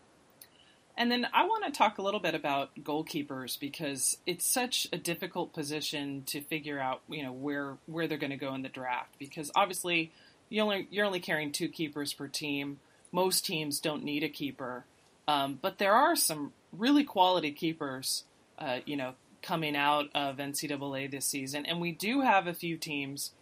[0.96, 4.96] And then I want to talk a little bit about goalkeepers because it's such a
[4.96, 8.70] difficult position to figure out, you know, where where they're going to go in the
[8.70, 10.10] draft because obviously
[10.48, 12.78] you only you're only carrying two keepers per team.
[13.12, 14.84] Most teams don't need a keeper,
[15.28, 18.24] um, but there are some really quality keepers,
[18.58, 22.76] uh, you know, coming out of NCAA this season, and we do have a few
[22.76, 23.32] teams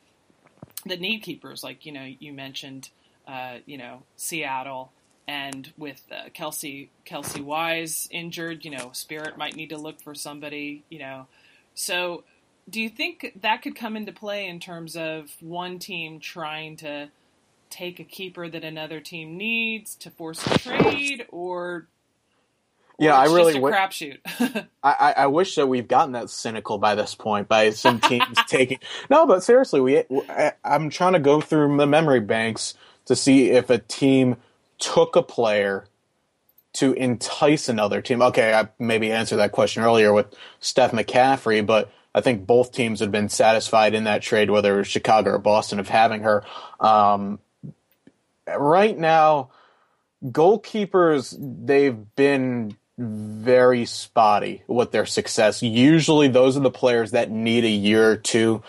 [0.87, 2.91] that need keepers, like you know you mentioned,
[3.27, 4.93] uh, you know Seattle,
[5.27, 10.15] and with uh, Kelsey Kelsey Wys injured, you know Spirit might need to look for
[10.15, 11.27] somebody, you know.
[11.75, 12.25] So,
[12.69, 17.09] do you think that could come into play in terms of one team trying to
[17.71, 21.87] take a keeper that another team needs to force a trade, or
[22.99, 24.19] or Yeah, I really just a crapshoot?
[24.83, 28.39] I, I, I wish that we've gotten that cynical by this point by some teams
[28.47, 28.79] taking
[29.11, 32.75] no, but seriously, we I, I'm trying to go through the memory banks
[33.07, 34.37] to see if a team
[34.79, 35.87] took a player
[36.75, 38.21] to entice another team.
[38.21, 40.27] Okay, I maybe answered that question earlier with
[40.61, 44.79] Steph McCaffrey, but I think both teams had been satisfied in that trade, whether it
[44.79, 46.45] was Chicago or Boston, of having her.
[46.81, 47.39] Um,
[48.47, 49.51] right now,
[50.25, 55.63] goalkeepers they've been very spotty with their success.
[55.63, 58.63] Usually, those are the players that need a year or two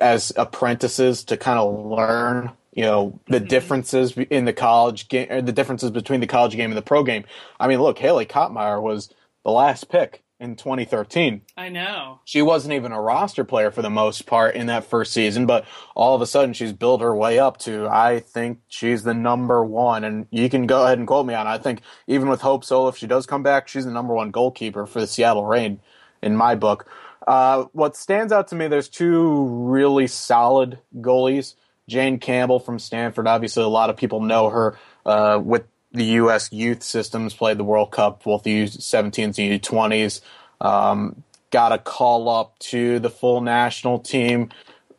[0.00, 5.52] as apprentices to kind of learn, you know, the differences in the college game, the
[5.52, 7.24] differences between the college game and the pro game.
[7.60, 9.12] I mean, look, Haley Kopmeyer was
[9.44, 12.18] the last pick in 2013 I know.
[12.24, 15.64] she wasn't even a roster player for the most part in that first season, but
[15.94, 19.64] all of a sudden she's built her way up to I think she's the number
[19.64, 21.46] one, and you can go ahead and quote me on.
[21.46, 21.50] it.
[21.50, 24.32] I think even with Hope Solo, if she does come back, she's the number one
[24.32, 25.78] goalkeeper for the Seattle Reign
[26.22, 26.90] in my book.
[27.24, 31.54] Uh, what stands out to me, there's two really solid goalies.
[31.88, 36.50] Jane Campbell from Stanford, obviously a lot of people know her uh, with the U.S.
[36.52, 40.20] youth systems, played the World Cup, both the U17s and U20s.
[40.60, 44.50] Um, got a call up to the full national team.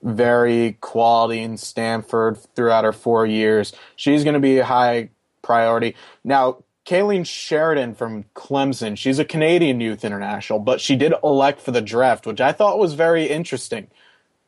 [0.01, 3.73] Very quality in Stanford throughout her four years.
[3.95, 5.09] She's going to be a high
[5.41, 5.95] priority.
[6.23, 11.71] Now, Kailen Sheridan from Clemson, she's a Canadian youth international, but she did elect for
[11.71, 13.87] the draft, which I thought was very interesting.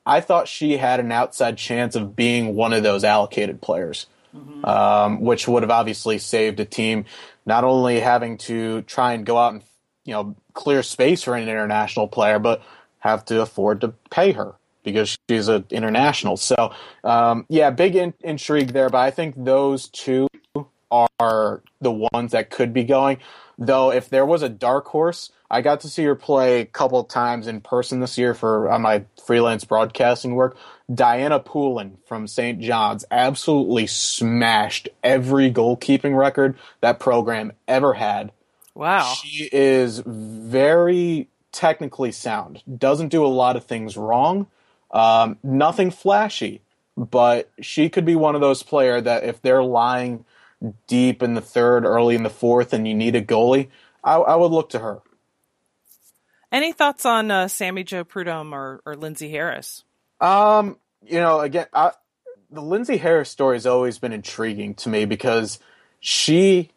[0.06, 4.06] I thought she had an outside chance of being one of those allocated players,
[4.64, 7.06] um, which would have obviously saved a team
[7.46, 9.64] not only having to try and go out and
[10.04, 12.62] you know clear space for an international player, but
[13.00, 16.38] have to afford to pay her because she's an international.
[16.38, 16.72] So
[17.04, 20.28] um, yeah, big in- intrigue there, but I think those two
[21.20, 23.18] are the ones that could be going.
[23.58, 27.00] Though if there was a dark horse, I got to see her play a couple
[27.00, 30.58] of times in person this year for on my freelance broadcasting work.
[30.94, 32.60] Diana Poulin from St.
[32.60, 38.32] John's absolutely smashed every goalkeeping record that program ever had.
[38.74, 39.14] Wow.
[39.16, 42.62] She is very technically sound.
[42.78, 44.48] Doesn't do a lot of things wrong.
[44.92, 46.62] Um, nothing flashy,
[46.98, 50.26] but she could be one of those player that if they're lying
[50.88, 53.70] deep in the third, early in the fourth, and you need a goalie,
[54.04, 55.02] I, I would look to her.
[56.56, 59.84] Any thoughts on uh, Sammy Jo Prudhomme or, or Lindsay Harris?
[60.22, 61.92] Um, you know, again, I,
[62.50, 65.60] the Lindsay Harris story has always been intriguing to me because
[66.00, 66.70] she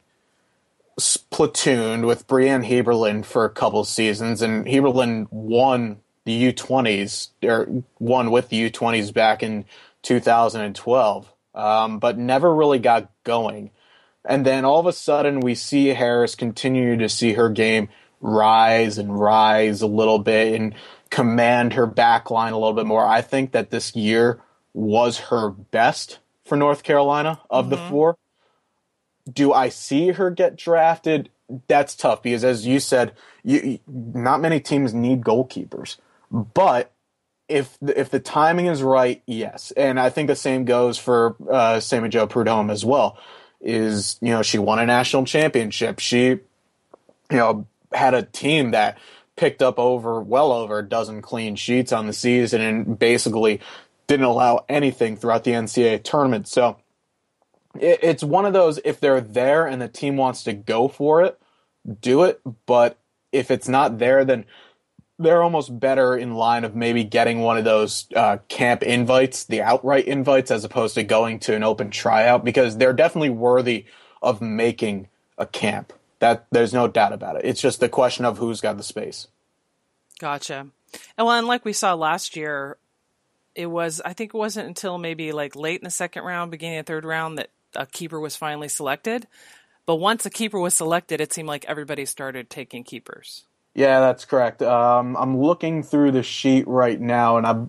[0.98, 8.32] platooned with Bryane Heaberlin for a couple seasons, and Heaberlin won the U20s or won
[8.32, 9.64] with the U20s back in
[10.02, 13.70] 2012, um, but never really got going.
[14.24, 17.88] And then all of a sudden, we see Harris continue to see her game
[18.20, 20.74] rise and rise a little bit and
[21.10, 23.06] command her back line a little bit more.
[23.06, 24.40] I think that this year
[24.74, 28.16] was her best for North Carolina of the four.
[29.30, 31.30] Do I see her get drafted?
[31.66, 35.96] That's tough because, as you said, you, not many teams need goalkeepers.
[36.30, 36.92] But
[37.48, 41.36] if the, if the timing is right, yes, and I think the same goes for
[41.50, 43.18] uh, Sammy Jo Prudhomme as well.
[43.60, 45.98] Is you know she won a national championship.
[45.98, 46.40] She you
[47.30, 48.98] know had a team that
[49.36, 53.60] picked up over well over a dozen clean sheets on the season and basically
[54.06, 56.48] didn't allow anything throughout the NCAA tournament.
[56.48, 56.78] So
[57.78, 61.22] it, it's one of those if they're there and the team wants to go for
[61.22, 61.38] it,
[62.00, 62.40] do it.
[62.66, 62.98] But
[63.32, 64.44] if it's not there, then
[65.18, 69.62] they're almost better in line of maybe getting one of those uh, camp invites, the
[69.62, 73.84] outright invites, as opposed to going to an open tryout because they're definitely worthy
[74.22, 75.92] of making a camp.
[76.20, 77.42] That there's no doubt about it.
[77.44, 79.28] It's just the question of who's got the space.
[80.18, 80.66] Gotcha.
[81.16, 82.76] And well, and like we saw last year,
[83.54, 86.78] it was I think it wasn't until maybe like late in the second round, beginning
[86.78, 89.26] of third round that a keeper was finally selected.
[89.86, 93.44] But once a keeper was selected, it seemed like everybody started taking keepers.
[93.74, 94.60] Yeah, that's correct.
[94.60, 97.68] Um, I'm looking through the sheet right now, and I've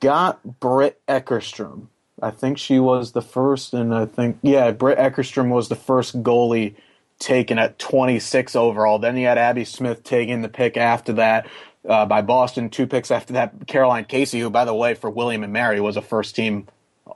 [0.00, 1.88] got Britt Eckerstrom.
[2.22, 6.22] I think she was the first, and I think yeah, Britt Eckerstrom was the first
[6.22, 6.76] goalie
[7.24, 8.98] taken at 26 overall.
[8.98, 11.48] Then you had Abby Smith taking the pick after that
[11.88, 12.70] uh, by Boston.
[12.70, 15.96] Two picks after that, Caroline Casey, who by the way for William and Mary was
[15.96, 16.68] a first team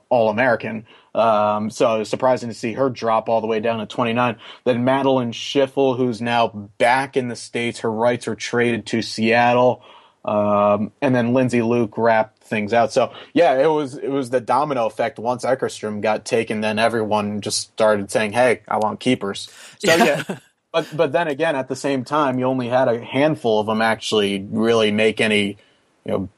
[0.09, 0.85] All American.
[1.13, 4.37] Um, so it was surprising to see her drop all the way down to 29.
[4.63, 7.79] Then Madalyn Schiffel, who's now back in the States.
[7.79, 9.83] Her rights are traded to Seattle.
[10.25, 12.91] Um, and then Lindsay Luke wrapped things out.
[12.91, 15.17] So yeah, it was it was the domino effect.
[15.17, 20.23] Once Eckerstrom got taken, then everyone just started saying, "Hey, I want keepers." So yeah.
[20.27, 20.37] yeah.
[20.71, 23.81] But but then again, at the same time, you only had a handful of them
[23.81, 25.57] actually really make any
[26.05, 26.29] you know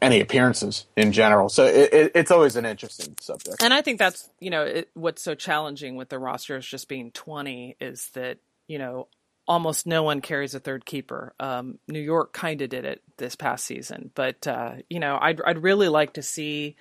[0.00, 1.48] any appearances in general.
[1.48, 3.62] So it, it, it's always an interesting subject.
[3.62, 7.10] And I think that's you know it, what's so challenging with the rosters just being
[7.10, 9.08] twenty is that you know
[9.46, 11.34] almost no one carries a third keeper.
[11.40, 15.40] Um, New York kind of did it this past season, but uh, you know I'd
[15.42, 16.76] I'd really like to see.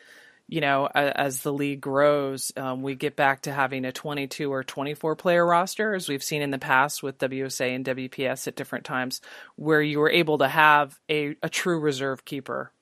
[0.48, 4.66] You know, as the league grows, um, we get back to having a 22 or
[4.66, 8.84] 24 player roster, as we've seen in the past with WUSA and WPS at different
[8.84, 9.22] times,
[9.56, 12.74] where you were able to have a, a true reserve keeper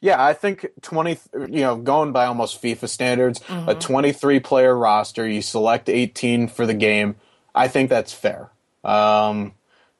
[0.00, 3.68] yeah, I think 20, you know, going by almost FIFA standards, mm-hmm.
[3.68, 7.16] a 23 player roster, you select 18 for the game.
[7.54, 8.50] I think that's fair.
[8.86, 9.52] Um,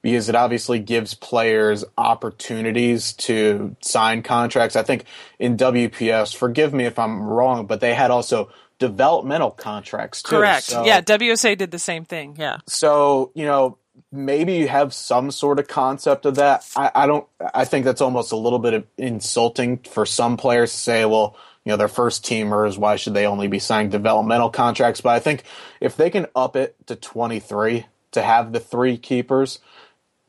[0.02, 4.76] because it obviously gives players opportunities to sign contracts.
[4.76, 5.04] I think
[5.40, 10.36] in WPS, forgive me if I'm wrong, but they had also developmental contracts too.
[10.36, 10.64] Correct.
[10.64, 12.36] So, yeah, WUSA did the same thing.
[12.38, 12.58] Yeah.
[12.68, 13.78] So, you know,
[14.12, 16.64] maybe you have some sort of concept of that.
[16.76, 17.26] I, I don't.
[17.54, 21.36] I think that's almost a little bit of insulting for some players to say, well,
[21.64, 22.78] you know, they're first teamers.
[22.78, 25.00] Why should they only be signing developmental contracts?
[25.00, 25.42] But I think
[25.80, 29.60] if they can up it to 23 to have the three keepers,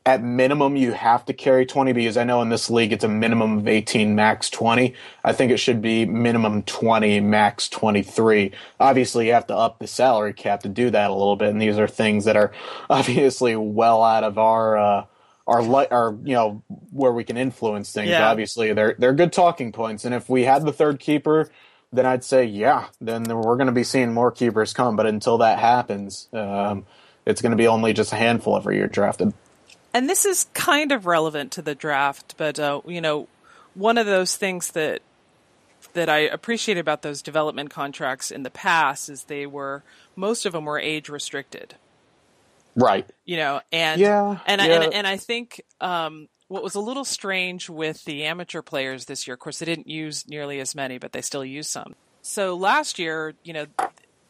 [0.08, 3.08] at minimum you have to carry 20 because I know in this league it's a
[3.08, 4.94] minimum of 18 max 20.
[5.22, 8.52] I think it should be minimum 20 max 23.
[8.80, 11.60] Obviously you have to up the salary cap to do that a little bit and
[11.60, 12.52] these are things that are
[12.90, 15.04] obviously well out of our uh,
[15.46, 18.08] our li- our you know where we can influence things.
[18.08, 18.30] Yeah.
[18.30, 21.50] Obviously they're they're good talking points and if we had the third keeper
[21.92, 25.36] then I'd say yeah, then we're going to be seeing more keepers come but until
[25.38, 26.86] that happens um,
[27.28, 29.32] it's going to be only just a handful every year drafted
[29.94, 33.28] and this is kind of relevant to the draft, but uh, you know,
[33.74, 35.02] one of those things that
[35.94, 39.82] that I appreciate about those development contracts in the past is they were
[40.14, 41.74] most of them were age restricted.
[42.76, 43.08] Right.
[43.24, 44.66] You know, and yeah, and yeah.
[44.66, 49.06] I, and, and I think um, what was a little strange with the amateur players
[49.06, 51.94] this year, of course, they didn't use nearly as many, but they still used some.
[52.22, 53.66] So last year, you know,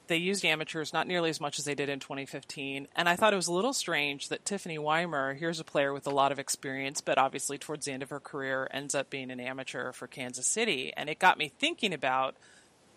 [0.09, 2.89] they used amateurs not nearly as much as they did in 2015.
[2.97, 6.07] And I thought it was a little strange that Tiffany Weimer, here's a player with
[6.07, 9.31] a lot of experience, but obviously towards the end of her career ends up being
[9.31, 10.93] an amateur for Kansas City.
[10.97, 12.37] And it got me thinking about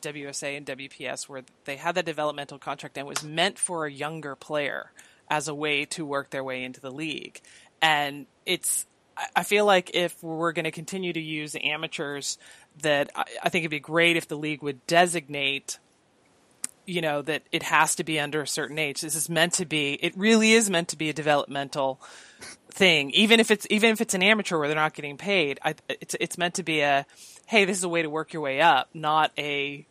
[0.01, 4.35] WUSA and WPS where they had that developmental contract and was meant for a younger
[4.35, 4.91] player
[5.29, 7.39] as a way to work their way into the league.
[7.81, 8.85] And it's,
[9.35, 12.37] I feel like if we're going to continue to use amateurs,
[12.81, 15.77] that I think it'd be great if the league would designate
[16.85, 19.01] you know that it has to be under a certain age.
[19.01, 19.93] This is meant to be.
[19.93, 22.01] It really is meant to be a developmental
[22.69, 23.11] thing.
[23.11, 26.15] Even if it's even if it's an amateur where they're not getting paid, I, it's
[26.19, 27.05] it's meant to be a
[27.45, 29.85] hey, this is a way to work your way up, not a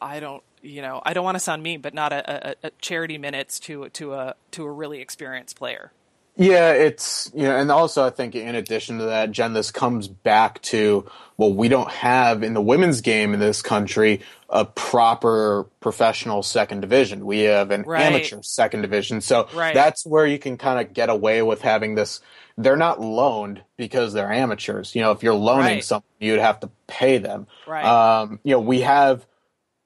[0.00, 2.70] I don't you know I don't want to sound mean, but not a, a, a
[2.80, 5.92] charity minutes to to a to a really experienced player.
[6.38, 10.06] Yeah, it's you know, and also I think in addition to that, Jen, this comes
[10.06, 11.06] back to
[11.38, 14.20] well, we don't have in the women's game in this country
[14.50, 17.24] a proper professional second division.
[17.26, 18.02] We have an Right.
[18.02, 19.74] amateur second division, so Right.
[19.74, 22.20] that's where you can kind of get away with having this.
[22.58, 24.94] They're not loaned because they're amateurs.
[24.94, 25.84] You know, if you're loaning Right.
[25.84, 27.46] something, you'd have to pay them.
[27.66, 27.84] Right.
[27.84, 29.26] Um, you know, we have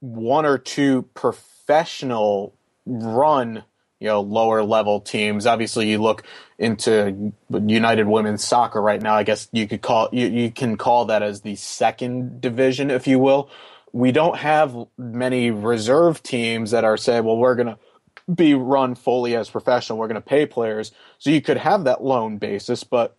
[0.00, 2.54] one or two professional
[2.86, 3.64] run,
[4.00, 5.46] you know, lower level teams.
[5.46, 6.24] Obviously, you look
[6.58, 9.14] into United Women's Soccer right now.
[9.14, 13.06] I guess you could call you, you can call that as the second division, if
[13.06, 13.50] you will.
[13.92, 17.78] We don't have many reserve teams that are say, well, we're gonna
[18.32, 19.98] be run fully as professional.
[19.98, 23.16] We're going to pay players, so you could have that loan basis, but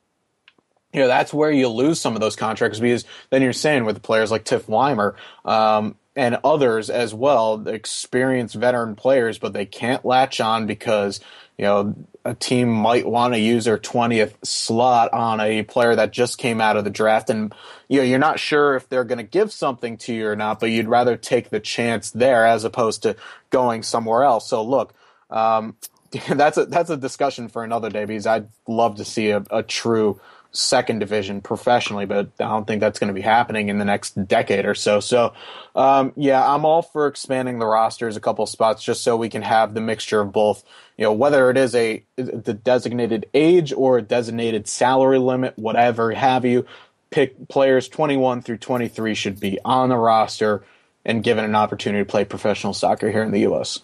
[0.94, 4.02] you know that's where you lose some of those contracts because then you're saying with
[4.02, 5.16] players like Tiff Weimer
[5.46, 11.20] um, and others as well, experienced veteran players, but they can't latch on because
[11.58, 16.12] you know a team might want to use their 20th slot on a player that
[16.12, 17.32] just came out of the draft.
[17.32, 17.56] And
[17.90, 20.60] you know you're not sure if they're going to give something to you or not
[20.60, 23.16] but you'd rather take the chance there as opposed to
[23.50, 24.48] going somewhere else.
[24.48, 24.94] So look
[25.32, 25.76] um,
[26.30, 29.64] that's a that's a discussion for another day because I'd love to see a, a
[29.64, 30.22] true
[30.52, 34.28] second division professionally, but I don't think that's going to be happening in the next
[34.28, 35.00] decade or so.
[35.00, 35.34] So,
[35.76, 39.42] um, yeah, I'm all for expanding the rosters a couple spots just so we can
[39.42, 40.64] have the mixture of both.
[40.98, 46.12] You know, whether it is a the designated age or a designated salary limit, whatever
[46.12, 46.66] have you.
[47.10, 50.64] Pick players 21 through 23 should be on the roster
[51.04, 53.82] and given an opportunity to play professional soccer here in the U.S.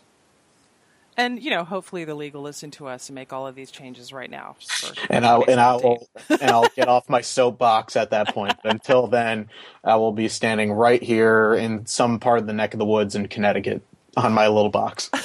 [1.18, 3.72] And you know, hopefully the league will listen to us and make all of these
[3.72, 4.55] changes right now.
[5.09, 8.55] and I'll and I'll and I'll get off my soapbox at that point.
[8.63, 9.49] But until then,
[9.84, 13.15] I will be standing right here in some part of the neck of the woods
[13.15, 13.82] in Connecticut
[14.15, 15.09] on my little box.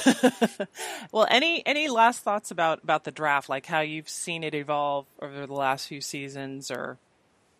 [1.11, 5.05] Well, any any last thoughts about about the draft, like how you've seen it evolve
[5.21, 6.97] over the last few seasons, or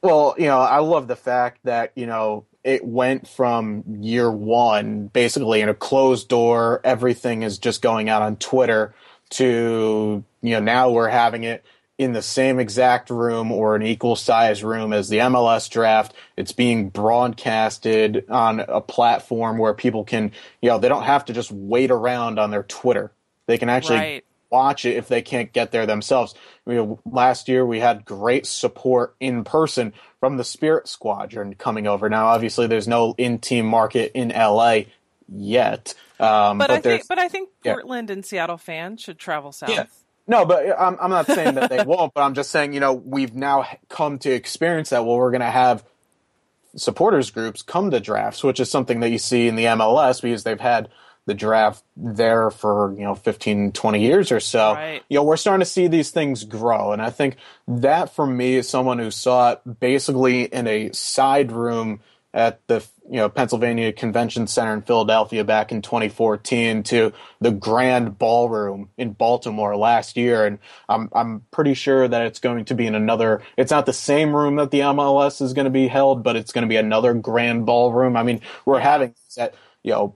[0.02, 5.07] Well, you know, I love the fact that, you know, it went from year one,
[5.07, 8.95] basically in a closed door, everything is just going out on Twitter,
[9.32, 11.66] to, you know, now we're having it
[11.97, 16.14] in the same exact room or an equal size room as the MLS draft.
[16.38, 21.34] It's being broadcasted on a platform where people can, you know, they don't have to
[21.34, 23.11] just wait around on their Twitter.
[23.47, 24.24] They can actually Right.
[24.51, 26.36] watch it if they can't get there themselves.
[26.66, 29.93] You know, last year we had great support in person
[30.24, 32.08] from the Spirit Squadron coming over.
[32.08, 34.84] Now, obviously, there's no in-team market in LA
[35.28, 37.74] yet, um, but, but, I think but I think yeah.
[37.74, 39.72] Portland and Seattle fans should travel south.
[39.72, 39.84] Yeah.
[40.26, 42.14] no, but I'm, I'm not saying that they won't.
[42.14, 45.06] But I'm just saying, you know, we've now come to experience that.
[45.06, 45.84] Well, we're going to have
[46.78, 50.46] supporters groups come to drafts, which is something that you see in the MLS because
[50.46, 50.88] they've had
[51.26, 54.74] the draft there for, you know, 15, 20 years or so.
[54.74, 55.02] Right.
[55.10, 56.92] You know, we're starting to see these things grow.
[56.92, 61.52] And I think that for me is someone who saw it basically in a side
[61.52, 62.02] room
[62.34, 68.18] at the you know Pennsylvania Convention Center in Philadelphia back in 2014 to the Grand
[68.18, 70.60] Ballroom in Baltimore last year, and
[70.90, 73.44] I'm I'm pretty sure that it's going to be in another.
[73.58, 76.52] It's not the same room that the MLS is going to be held, but it's
[76.52, 78.18] going to be another Grand Ballroom.
[78.18, 79.54] I mean, we're having at
[79.84, 80.16] you know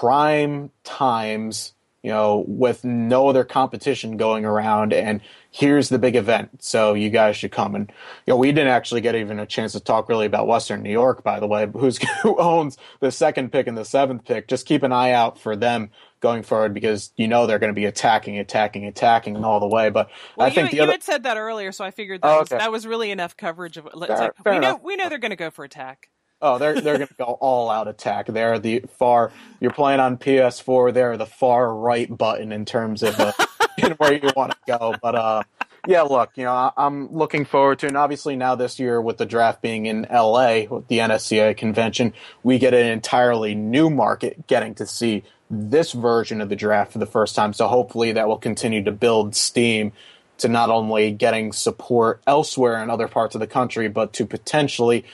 [0.00, 5.20] prime times, you know, with no other competition going around, and
[5.50, 6.62] here's the big event.
[6.64, 7.74] So you guys should come.
[7.74, 7.92] And
[8.26, 10.90] you know, we didn't actually get even a chance to talk really about Western New
[10.90, 11.68] York, by the way.
[11.74, 14.48] Who's who owns the second pick and the seventh pick?
[14.48, 15.90] Just keep an eye out for them
[16.20, 19.90] going forward because you know they're going to be attacking, attacking, attacking all the way.
[19.90, 20.92] But Well, I think you, the you other.
[20.92, 23.76] had said that earlier, so I figured that Oh, was that was really enough coverage
[23.76, 23.88] of.
[24.06, 24.82] Fair- like, fair we know enough.
[24.82, 26.08] we know they're going to go for attack.
[26.42, 28.26] Oh, they're they're going to go all out attack.
[28.26, 29.30] They're the far.
[29.60, 30.92] You're playing on PS4.
[30.92, 33.32] They're the far right button in terms of uh,
[33.78, 34.96] in where you want to go.
[35.00, 35.42] But uh,
[35.86, 39.18] yeah, look, you know, I, I'm looking forward to, and obviously now this year with
[39.18, 42.12] the draft being in LA with the NSCAA convention,
[42.42, 46.98] we get an entirely new market getting to see this version of the draft for
[46.98, 47.52] the first time.
[47.52, 49.92] So hopefully that will continue to build steam
[50.38, 55.04] to not only getting support elsewhere in other parts of the country, but to potentially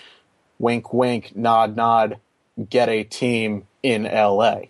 [0.59, 2.18] wink, wink, nod, nod,
[2.68, 4.61] get a team in LA.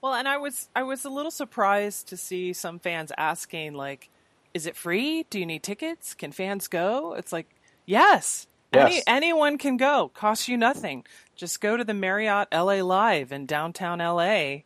[0.00, 4.10] Well, and I was I was a little surprised to see some fans asking like,
[4.54, 5.26] "Is it free?
[5.28, 6.14] Do you need tickets?
[6.14, 7.48] Can fans go?" It's like,
[7.84, 10.10] yes, Any, anyone can go.
[10.14, 11.04] Costs you nothing.
[11.34, 14.58] Just go to the Marriott LA Live in downtown LA.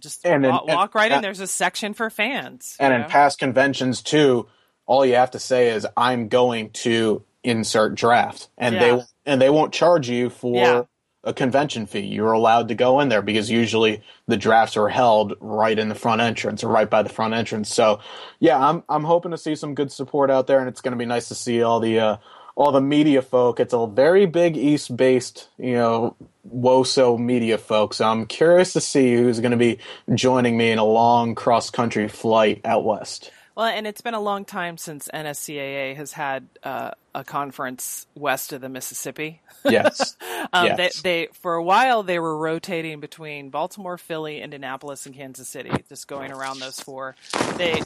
[0.00, 1.22] Just And in- walk right in.
[1.22, 2.76] There's a section for fans.
[2.80, 3.06] And in know?
[3.06, 4.48] past conventions too,
[4.86, 9.02] all you have to say is I'm going to insert draft, and they Yeah.
[9.26, 10.82] And they won't charge you for Yeah.
[11.24, 12.00] a convention fee.
[12.00, 15.94] You're allowed to go in there because usually the drafts are held right in the
[15.94, 17.72] front entrance or right by the front entrance.
[17.74, 18.00] So,
[18.40, 20.98] yeah, I'm I'm hoping to see some good support out there, and it's going to
[20.98, 22.16] be nice to see all the uh,
[22.56, 23.58] all the media folk.
[23.60, 26.16] It's a very big East based, you know,
[26.54, 27.96] WOSO media folks.
[27.98, 29.78] So I'm curious to see who's going to be
[30.14, 33.30] joining me in a long cross country flight out west.
[33.54, 38.52] Well, and it's been a long time since NSCAA has had uh, a conference west
[38.52, 39.42] of the Mississippi.
[39.64, 40.16] Yes.
[40.52, 41.00] um, yes.
[41.00, 45.70] They, they, for a while they were rotating between Baltimore, Philly, Indianapolis, and Kansas City,
[45.88, 47.14] just going around those four.
[47.56, 47.80] They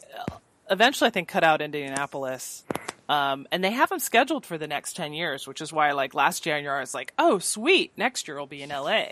[0.70, 2.64] eventually, I think, cut out Indianapolis.
[3.08, 6.14] Um, and they have them scheduled for the next 10 years, which is why, like,
[6.14, 9.06] last January, I was like, oh, sweet, next year will be in LA.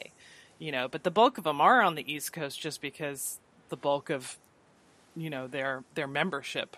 [0.58, 3.76] You know, but the bulk of them are on the East Coast just because the
[3.76, 4.38] bulk of
[5.16, 6.76] you know their their membership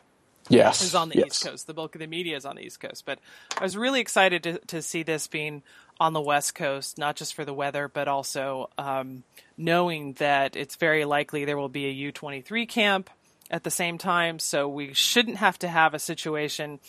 [0.48, 1.26] yes is on the yes.
[1.26, 1.66] east coast.
[1.66, 3.04] The bulk of the media is on the east coast.
[3.04, 3.18] But
[3.58, 5.62] i was really excited to, to see this being
[6.00, 9.24] on the west coast not just for the weather but also um,
[9.56, 13.10] knowing that it's very likely there will be a u23 camp
[13.50, 14.38] at the same time.
[14.38, 16.80] So we shouldn't have to have a situation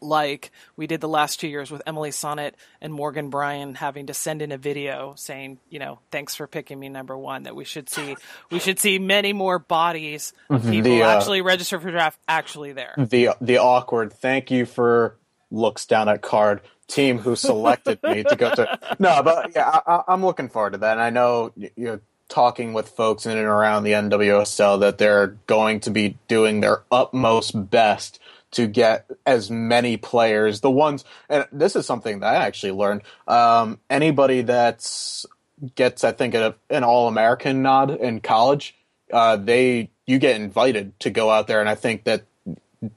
[0.00, 4.14] like we did the last two years with Emily Sonnett and Morgan Bryan having to
[4.14, 7.44] send in a video saying, you know, thanks for picking me number one.
[7.44, 8.16] That we should see,
[8.50, 10.70] we should see many more bodies of mm-hmm.
[10.70, 12.94] people the, uh, actually register for draft actually there.
[12.96, 15.16] The the awkward thank you for
[15.50, 18.78] looks down at card team who selected me to go to.
[18.98, 20.92] No, but yeah, I, am looking forward to that.
[20.92, 25.38] And I know you know talking with folks in and around the NWSL that they're
[25.46, 28.18] going to be doing their utmost best
[28.54, 30.60] to get as many players.
[30.60, 33.02] The ones, and this is something that I actually learned.
[33.28, 35.26] Um, anybody that's
[35.74, 38.74] gets, I think, a, an All American nod in college,
[39.12, 42.24] uh, they you get invited to go out there, and I think that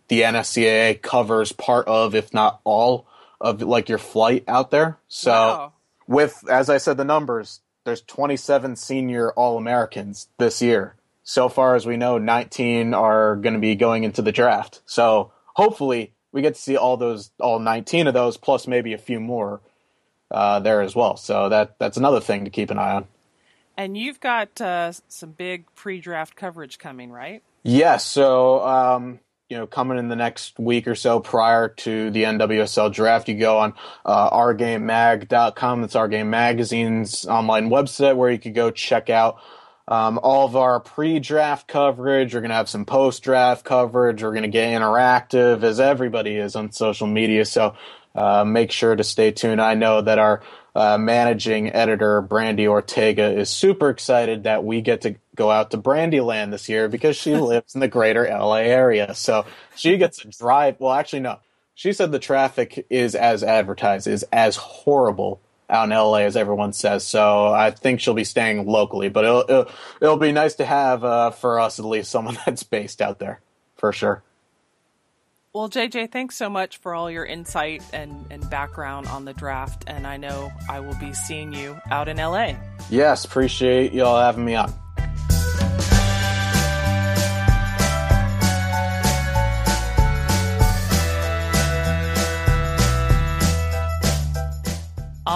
[0.08, 3.08] the NSCAA covers part of, if not all,
[3.40, 4.98] of like your flight out there.
[5.08, 5.74] So, wow.
[6.08, 10.96] with as I said, the numbers there's 27 senior All Americans this year.
[11.24, 14.82] So far as we know, 19 are going to be going into the draft.
[14.86, 18.98] So hopefully we get to see all those, all 19 of those, plus maybe a
[18.98, 19.60] few more
[20.30, 21.18] uh, there as well.
[21.18, 23.08] So that that's another thing to keep an eye on.
[23.76, 27.44] And you've got uh, some big pre-draft coverage coming, right?
[27.64, 28.06] Yes.
[28.06, 32.94] So um, you know, coming in the next week or so prior to the NWSL
[32.94, 33.74] draft, you go on
[34.06, 35.82] uh, ourgamemag.com.
[35.82, 39.40] That's Our Game Magazine's online website where you could go check out
[39.88, 42.34] um, all of our pre-draft coverage.
[42.34, 44.22] We're going to have some post-draft coverage.
[44.22, 47.46] We're going to get interactive as everybody is on social media.
[47.46, 47.76] So
[48.14, 49.62] uh, make sure to stay tuned.
[49.62, 50.42] I know that our
[50.76, 55.78] uh, managing editor Brandy Ortega is super excited that we get to go out to
[55.78, 59.16] Brandyland this year because she lives in the greater LA area.
[59.16, 60.76] So she gets to drive.
[60.80, 61.40] Well, actually, no.
[61.74, 66.74] She said the traffic is as advertised, is as horrible out in LA, as everyone
[66.74, 67.06] says.
[67.06, 71.04] So I think she'll be staying locally, but it'll it'll, it'll be nice to have
[71.04, 73.42] uh, for us at least someone that's based out there
[73.76, 74.24] for sure.
[75.54, 79.86] Well, JJ, thanks so much for all your insight and, and background on the draft,
[79.88, 82.54] and I know I will be seeing you out in LA.
[82.92, 84.72] Yes, appreciate y'all having me on.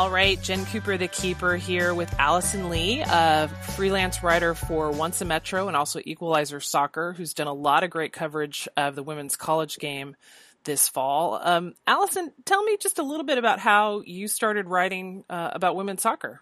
[0.01, 5.21] All right, Jen Cooper, the keeper, here with Allison Lee, a freelance writer for Once
[5.21, 9.03] a Metro and also Equalizer Soccer, who's done a lot of great coverage of the
[9.03, 10.15] women's college game
[10.63, 11.39] this fall.
[11.43, 15.75] Um, Allison, tell me just a little bit about how you started writing uh, about
[15.75, 16.39] women's soccer.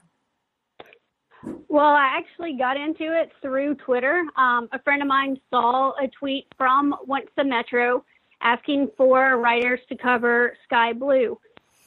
[1.67, 4.23] Well, I actually got into it through Twitter.
[4.37, 8.05] Um, a friend of mine saw a tweet from Once a Metro
[8.39, 11.37] asking for writers to cover Sky Blue.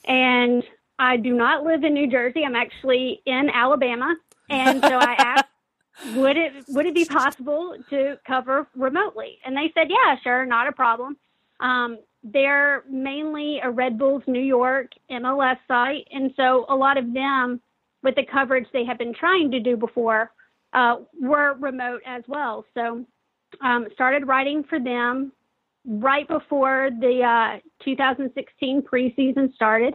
[0.05, 0.63] And
[0.99, 2.45] I do not live in New Jersey.
[2.45, 4.15] I'm actually in Alabama,
[4.51, 9.73] and so I asked, "Would it would it be possible to cover remotely?" And they
[9.75, 11.17] said, "Yeah, sure, not a problem."
[11.61, 17.13] Um, they're mainly a Red Bulls New York MLS site, and so a lot of
[17.13, 17.61] them,
[18.03, 20.31] with the coverage they have been trying to do before,
[20.73, 22.65] uh, were remote as well.
[22.75, 23.05] So,
[23.61, 25.33] um, started writing for them
[25.85, 29.95] right before the uh, 2016 preseason started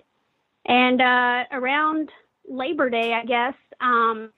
[0.68, 2.10] and uh, around
[2.48, 4.32] Labor Day, I guess, um,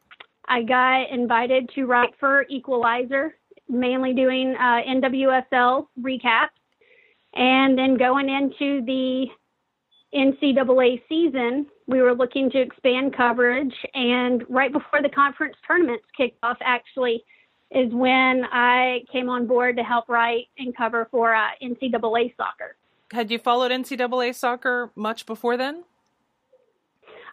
[0.47, 3.35] I got invited to write for Equalizer,
[3.67, 6.49] mainly doing uh, NWSL recaps.
[7.35, 9.27] And then going into the
[10.13, 13.73] NCAA season, we were looking to expand coverage.
[13.93, 17.23] And right before the conference tournaments kicked off, actually,
[17.71, 22.75] is when I came on board to help write and cover for uh, NCAA soccer.
[23.11, 25.83] Had you followed NCAA soccer much before then?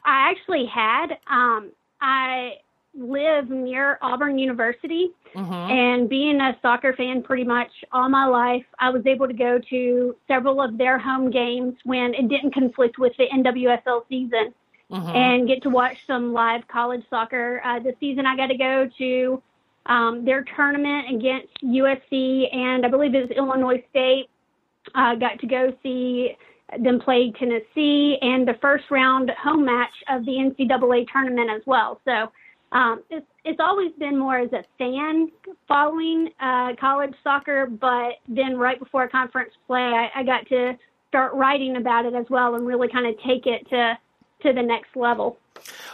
[0.07, 1.19] I actually had.
[1.31, 2.55] Um, I
[2.95, 5.53] live near Auburn University, Mm-hmm.
[5.53, 9.59] and being a soccer fan pretty much all my life, I was able to go
[9.69, 14.55] to several of their home games when it didn't conflict with the NWSL season
[14.91, 15.15] Mhm.
[15.15, 17.61] and get to watch some live college soccer.
[17.63, 19.43] Uh, this season, I got to go to
[19.85, 24.31] um, their tournament against USC and I believe it was Illinois State.
[24.95, 26.35] Uh, got to go see
[26.79, 32.01] them play Tennessee and the first round home match of the NCAA tournament as well.
[32.05, 32.33] So
[32.73, 35.31] um, it's it's always been more as a fan
[35.69, 40.77] following uh, college soccer, but then right before conference play, I, I got to
[41.09, 43.99] start writing about it as well and really kind of take it to
[44.43, 45.39] to the next level.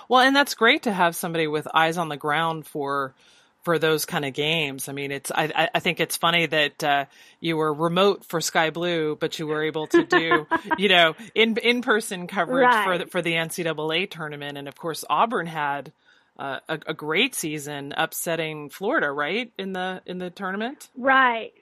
[0.08, 3.14] Well, and that's great to have somebody with eyes on the ground for
[3.62, 4.88] for those kind of games.
[4.88, 7.04] I mean, it's I I- think it's funny that uh,
[7.40, 10.46] you were remote for Sky Blue, but you were able to do
[10.78, 15.04] you know in in person coverage for the, for the NCAA tournament, and of course
[15.08, 15.92] Auburn had.
[16.38, 20.88] Uh, a, a great season, upsetting Florida, right in the in the tournament.
[20.96, 21.52] Right.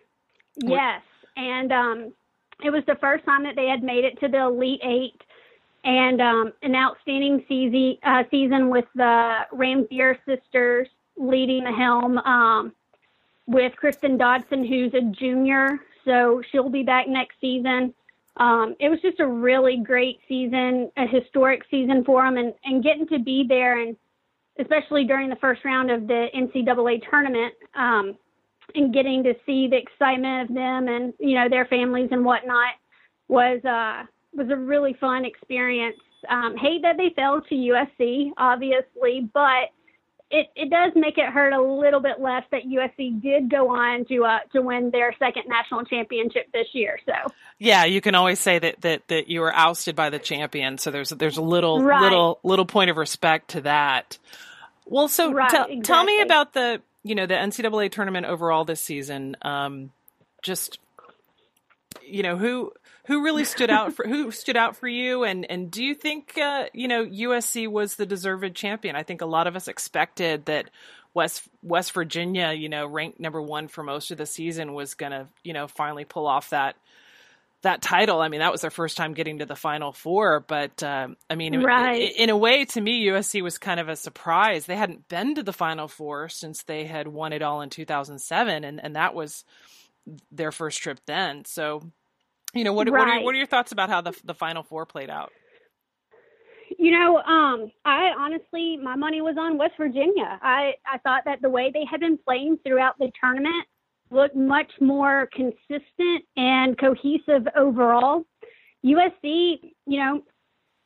[0.57, 1.03] Yes.
[1.36, 2.12] And um,
[2.62, 5.20] it was the first time that they had made it to the Elite Eight,
[5.82, 10.86] and um, an outstanding season uh, season with the Ramsier sisters
[11.20, 12.18] leading the helm.
[12.18, 12.72] Um,
[13.50, 17.92] with Kristen Dodson, who's a junior, so she'll be back next season.
[18.36, 22.82] Um, it was just a really great season, a historic season for them, and, and
[22.82, 23.96] getting to be there, and
[24.60, 28.16] especially during the first round of the NCAA tournament, um,
[28.76, 32.74] and getting to see the excitement of them and you know their families and whatnot
[33.26, 35.96] was uh, was a really fun experience.
[36.28, 39.70] Um, hate that they fell to USC, obviously, but
[40.30, 44.04] it, it does make it hurt a little bit less that USC did go on
[44.06, 46.98] to uh, to win their second national championship this year.
[47.04, 50.78] So Yeah, you can always say that that that you were ousted by the champion.
[50.78, 52.02] So there's there's a little Right.
[52.02, 54.18] little little point of respect to that.
[54.86, 58.80] Well, so Right, tell tell me about the you know the NCAA tournament overall this
[58.80, 59.36] season.
[59.42, 59.90] Um,
[60.42, 60.78] just
[62.02, 62.72] you know who
[63.07, 66.36] who really stood out for who stood out for you, and and do you think
[66.38, 68.96] uh, you know USC was the deserved champion?
[68.96, 70.70] I think a lot of us expected that.
[71.12, 75.26] West West Virginia, you know, ranked number one for most of the season, was gonna,
[75.42, 76.76] you know, finally pull off that
[77.62, 78.20] that title.
[78.20, 80.38] I mean, that was their first time getting to the Final Four.
[80.46, 82.12] But um, I mean, in- Right.
[82.16, 84.66] in, a way, to me, USC was kind of a surprise.
[84.66, 88.62] They hadn't been to the Final Four since they had won it all in 2007,
[88.62, 89.44] and and that was
[90.30, 91.44] their first trip then.
[91.44, 91.90] So,
[92.55, 94.62] you know, what what, are, your, what are your thoughts about how the the Final
[94.62, 95.30] Four played out?
[96.78, 100.38] You know, um, I honestly, my money was on West Virginia.
[100.40, 103.66] I, I thought that the way they had been playing throughout the tournament
[104.11, 108.24] looked much more consistent and cohesive overall.
[108.84, 110.22] USC, you know,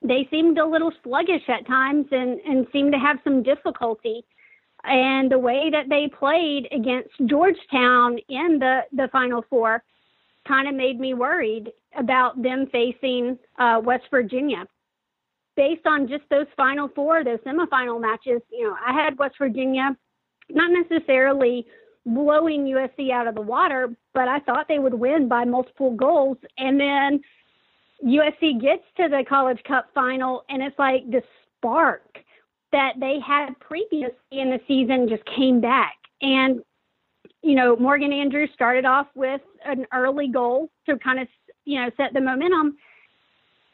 [0.02, 4.24] they seemed a little sluggish at times and, and seemed to have some difficulty.
[4.84, 9.82] And the way that they played against Georgetown in the, the Final Four
[10.46, 14.66] kind of made me worried about them facing uh, West Virginia
[15.56, 19.96] based on just those final four, those semifinal matches, you know, I had West Virginia
[20.50, 21.66] not necessarily
[22.06, 26.36] blowing USC out of the water, but I thought they would win by multiple goals.
[26.58, 27.20] And then
[28.04, 31.22] USC gets to the College Cup final, and it's like the
[31.56, 32.18] spark
[32.72, 35.94] that they had previously in the season just came back.
[36.20, 36.60] And,
[37.44, 41.28] you know, Morgan Andrews started off with an early goal to kind of,
[41.64, 42.76] you know, set the momentum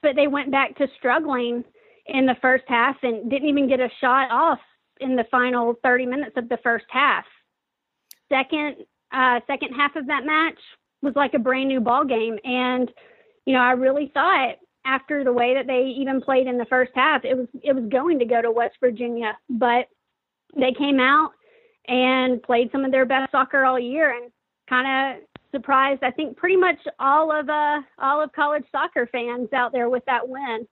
[0.03, 1.65] but they went back to struggling
[2.07, 4.59] in the first half and didn't even get a shot off
[5.01, 7.25] in the final 30 minutes of the first half.
[8.29, 8.77] Second,
[9.13, 10.59] uh, second half of that match
[11.03, 12.91] was like a brand new ball game, and
[13.45, 16.93] you know I really thought after the way that they even played in the first
[16.95, 19.87] half, it was it was going to go to West Virginia, but
[20.57, 21.33] they came out
[21.89, 24.31] and played some of their best soccer all year and
[24.69, 25.23] kind of
[25.53, 29.89] surprised I think pretty much all of uh all of college soccer fans out there
[29.89, 30.67] with that win.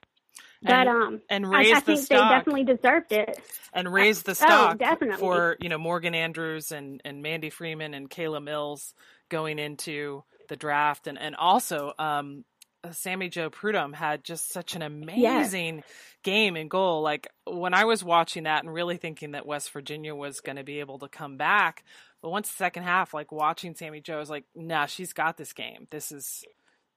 [0.63, 3.41] But And- um and I, raised I the think they definitely deserved it.
[3.73, 5.19] and raise the Oh, stock definitely.
[5.19, 8.95] for you know Morgan Andrews and and Mandy Freeman and Kayla Mills
[9.29, 12.45] going into the draft and and also um
[12.93, 15.83] Sammy Jo Prudhomme had just such an amazing
[16.22, 17.03] game and goal.
[17.03, 20.64] Like when I was watching that and really thinking that West Virginia was going to
[20.64, 21.85] be able to come back,
[22.22, 25.37] but once the second half, like watching Sammy Jo, I was like, nah, she's got
[25.37, 25.87] this game.
[25.91, 26.45] This is,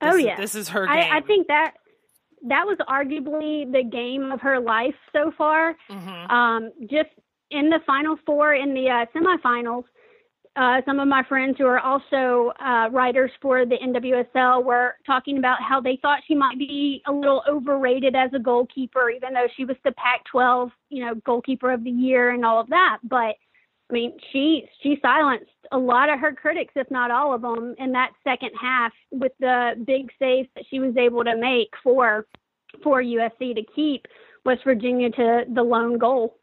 [0.02, 0.36] this Oh, is- yeah.
[0.38, 0.96] this is her game.
[0.96, 1.74] I, I think that
[2.48, 5.76] that was arguably the game of her life so far.
[5.90, 6.30] Mhm.
[6.32, 7.10] Um, just
[7.52, 9.84] in the final four in the uh, semifinals,
[10.58, 15.38] uh, some of my friends who are also uh, writers for the NWSL were talking
[15.38, 19.48] about how they thought she might be a little overrated as a goalkeeper, even though
[19.56, 22.98] she was the Pac-12, you know, goalkeeper of the year and all of that.
[23.04, 23.36] But
[23.90, 27.74] I mean, she she silenced a lot of her critics, if not all of them,
[27.78, 32.26] in that second half with the big saves that she was able to make for
[32.84, 34.06] for USC to keep
[34.46, 36.38] West Virginia to the lone goal.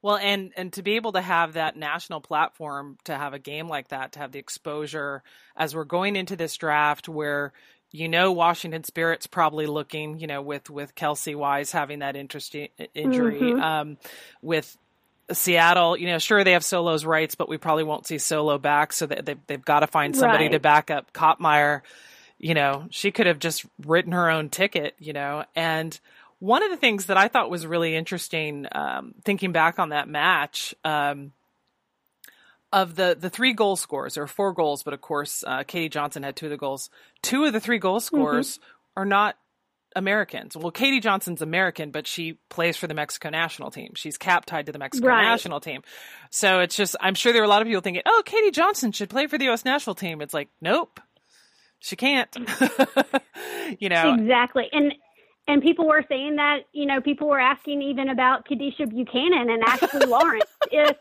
[0.00, 3.68] Well, and and to be able to have that national platform, to have a game
[3.68, 5.22] like that, to have the exposure
[5.56, 7.52] as we're going into this draft, where
[7.90, 12.68] you know Washington Spirit's probably looking, you know, with with Kelsey Wys having that interesting
[12.94, 13.60] injury, mm-hmm.
[13.60, 13.98] um,
[14.40, 14.76] with
[15.32, 18.92] Seattle, you know, sure they have Solo's rights, but we probably won't see Solo back,
[18.92, 20.52] so they, they've they've got to find somebody right.
[20.52, 21.82] to back up Kopmeyer.
[22.38, 25.98] You know, she could have just written her own ticket, you know, and
[26.38, 30.08] one of the things that I thought was really interesting, um, thinking back on that
[30.08, 31.32] match, um,
[32.72, 36.22] of the the three goal scores or four goals, but of course, uh, Katie Johnson
[36.22, 36.90] had two of the goals.
[37.22, 39.00] Two of the three goal scores mm-hmm.
[39.00, 39.36] are not
[39.96, 40.56] Americans.
[40.56, 43.92] Well, Katie Johnson's American, but she plays for the Mexico national team.
[43.94, 45.22] She's cap tied to the Mexico right.
[45.22, 45.82] national team.
[46.30, 48.92] So it's just, I'm sure there are a lot of people thinking, oh, Katie Johnson
[48.92, 49.64] should play for the U.S.
[49.64, 50.20] national team.
[50.20, 51.00] It's like, nope,
[51.80, 52.34] she can't.
[53.78, 54.68] you know, exactly.
[54.72, 54.94] And
[55.48, 59.64] and people were saying that you know people were asking even about Kadeisha Buchanan and
[59.64, 60.44] Ashley Lawrence.
[60.70, 60.96] If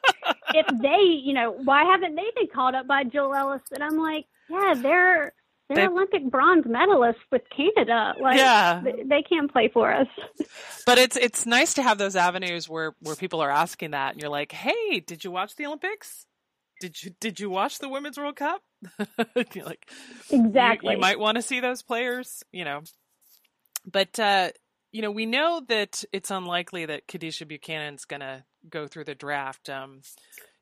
[0.54, 3.62] if they you know why haven't they been called up by Jill Ellis?
[3.74, 5.34] And I'm like yeah they're
[5.68, 8.14] they're they, Olympic bronze medalists with Canada.
[8.22, 8.82] Like yeah.
[8.82, 10.08] they, they can't play for us.
[10.86, 14.14] But it's it's nice to have those avenues where where people are asking that.
[14.14, 16.26] And you're like hey did you watch the Olympics?
[16.80, 18.62] Did you did you watch the Women's World Cup?
[19.36, 19.92] Like
[20.32, 22.84] exactly you, you might want to see those players you know
[23.92, 24.50] but uh,
[24.92, 29.16] you know, we know that it's unlikely that Kadeisha Buchanan's going to go through the
[29.16, 29.70] draft.
[29.70, 30.02] Um,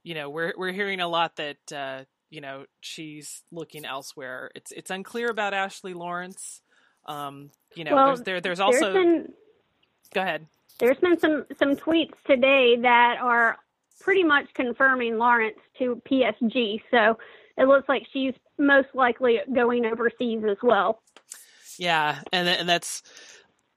[0.03, 4.51] you know, we're we're hearing a lot that uh, you know she's looking elsewhere.
[4.55, 6.61] It's it's unclear about Ashley Lawrence.
[7.05, 8.80] Um, you know, well, there's there there's also.
[8.80, 9.34] There's been,
[10.13, 10.45] go ahead.
[10.80, 13.57] There's been some some tweets today that are
[13.99, 16.82] pretty much confirming Lawrence to PSG.
[16.91, 17.17] So
[17.57, 21.01] it looks like she's most likely going overseas as well.
[21.78, 23.03] Yeah, and and that's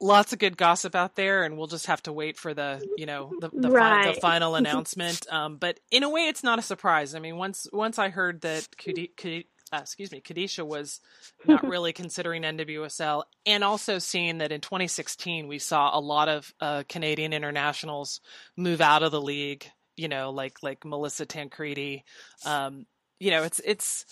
[0.01, 3.07] lots of good gossip out there, and we'll just have to wait for the you
[3.07, 4.05] know the the, right.
[4.05, 5.27] fi- the final announcement.
[5.31, 7.15] Um, but in a way, it's not a surprise.
[7.15, 11.01] I mean, once once I heard that Kudi, Kudi, uh, excuse me, Kadeisha was
[11.47, 16.53] not really considering NWSL, and also seeing that in 2016 we saw a lot of
[16.61, 18.21] uh, Canadian internationals
[18.57, 19.71] move out of the league.
[19.97, 22.05] You know, like like Melissa Tancredi.
[22.47, 22.87] Um,
[23.19, 24.07] you know, it's it's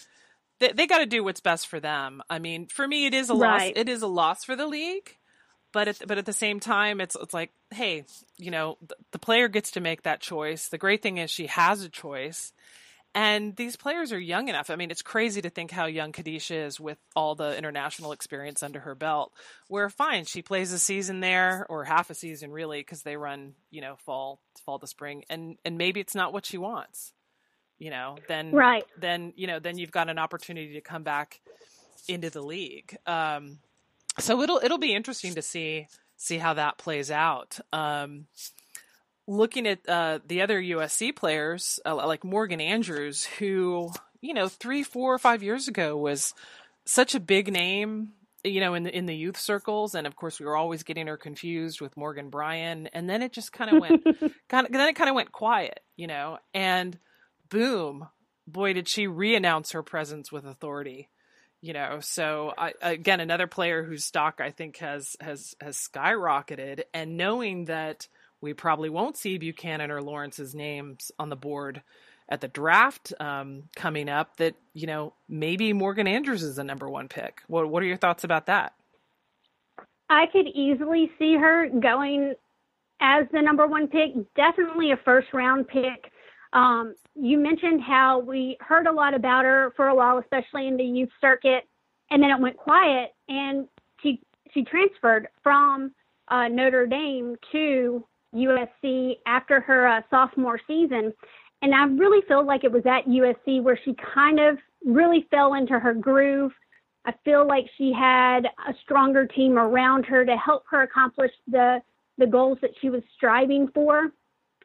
[0.59, 2.23] they, they got to do what's best for them.
[2.31, 3.69] I mean, for me, it is a right.
[3.69, 3.73] loss.
[3.77, 5.17] It is a loss for the league,
[5.73, 8.05] but at, but at the same time, it's it's like, hey,
[8.39, 10.69] you know, the, the player gets to make that choice.
[10.69, 12.53] The great thing is she has a choice,
[13.15, 14.71] and these players are young enough.
[14.71, 18.63] I mean, it's crazy to think how young Kadeisha is with all the international experience
[18.63, 19.33] under her belt.
[19.69, 23.55] Where fine, she plays a season there or half a season really because they run,
[23.71, 27.13] you know, fall fall to spring, and and maybe it's not what she wants
[27.79, 28.85] you know, then right.
[28.99, 31.41] then you know, then you've got an opportunity to come back
[32.09, 32.97] into the league.
[33.07, 33.59] Um,
[34.19, 37.59] so it'll it'll be interesting to see see how that plays out.
[37.73, 38.27] Um,
[39.27, 44.83] looking at uh, the other USC players uh, like Morgan Andrews, who you know three,
[44.83, 46.35] four, or five years ago was
[46.87, 48.13] such a big name,
[48.45, 51.09] you know, in the in the youth circles, and of course we were always getting
[51.09, 54.05] her confused with Morgan Bryan, and then it just kind of went,
[54.49, 56.99] kind of then it kind of went quiet, you know, and
[57.49, 58.09] boom,
[58.47, 61.09] boy, did she re-announce her presence with authority.
[61.63, 66.83] You know, so I, again, another player whose stock I think has has has skyrocketed,
[66.93, 68.09] and knowing that
[68.41, 71.83] we probably won't see Buchanan or Lawrence's names on the board
[72.29, 76.89] at the draft um, coming up, that you know maybe Morgan Andrews is the number
[76.89, 77.41] one pick.
[77.49, 78.75] What what are your thoughts about that?
[80.09, 82.35] I could easily see her going
[83.01, 84.11] as the number one pick.
[84.37, 86.13] Definitely a first round pick.
[86.57, 90.79] Um, you mentioned how we heard a lot about her for a while, especially in
[90.79, 91.65] the youth circuit,
[92.11, 93.69] and then it went quiet, and
[94.03, 94.23] she
[94.55, 95.93] she transferred from
[96.29, 98.03] uh, Notre Dame to
[98.35, 101.13] USC after her uh, sophomore season,
[101.61, 105.55] and I really feel like it was at USC where she kind of really fell
[105.55, 106.53] into her groove.
[107.05, 111.83] I feel like she had a stronger team around her to help her accomplish the
[112.17, 114.11] the goals that she was striving for.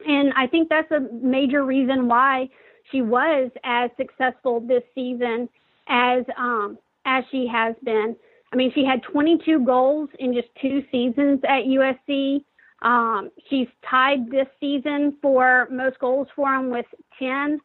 [0.08, 2.50] And I think that's a major reason why
[2.92, 5.50] she was as successful this season
[5.88, 8.16] as um, as she has been.
[8.54, 12.44] I mean, she had 22 goals in just two seasons at USC.
[12.82, 16.86] Um, she's tied this season for most goals for them with
[17.18, 17.60] 10.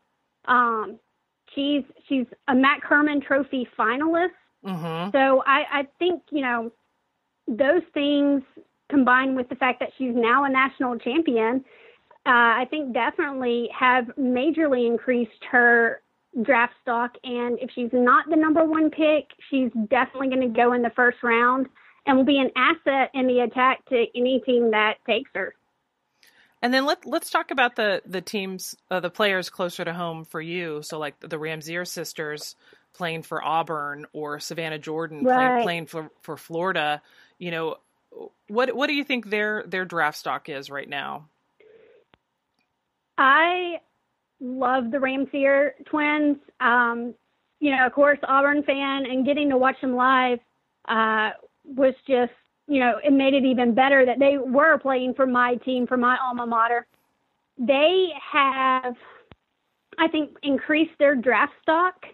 [0.47, 0.99] Um,
[1.55, 4.31] she's she's a MAC Hermann Trophy finalist.
[4.65, 5.11] Mm-hmm.
[5.13, 6.73] So I, I think you know
[7.49, 8.43] those things
[8.89, 11.65] combined with the fact that she's now a national champion,
[12.27, 16.03] uh, I think definitely have majorly increased her
[16.43, 17.13] draft stock.
[17.25, 20.91] And if she's not the number one pick, she's definitely going to go in the
[20.91, 21.67] first round
[22.07, 25.55] and will be an asset in the attack to any team that takes her.
[26.63, 30.25] And then let let's talk about the the teams, uh, the players closer to home
[30.25, 30.83] for you.
[30.83, 32.57] So like the Ramsier sisters
[32.93, 35.35] playing for Auburn or Savannah Jordan Right.
[35.35, 37.03] playing, playing for for Florida.
[37.39, 37.77] You know,
[38.49, 41.29] what what do you think their their draft stock is right now?
[43.19, 43.81] I
[44.41, 46.37] love the Ramsier twins.
[46.61, 47.15] Um,
[47.61, 50.39] you know, of course, Auburn fan, and getting to watch them live
[50.89, 51.31] uh,
[51.65, 52.33] was just,
[52.69, 55.97] you know, it made it even better that they were playing for my team, for
[55.97, 56.87] my alma mater.
[57.59, 58.95] They have,
[59.99, 62.05] I think, increased their draft stock,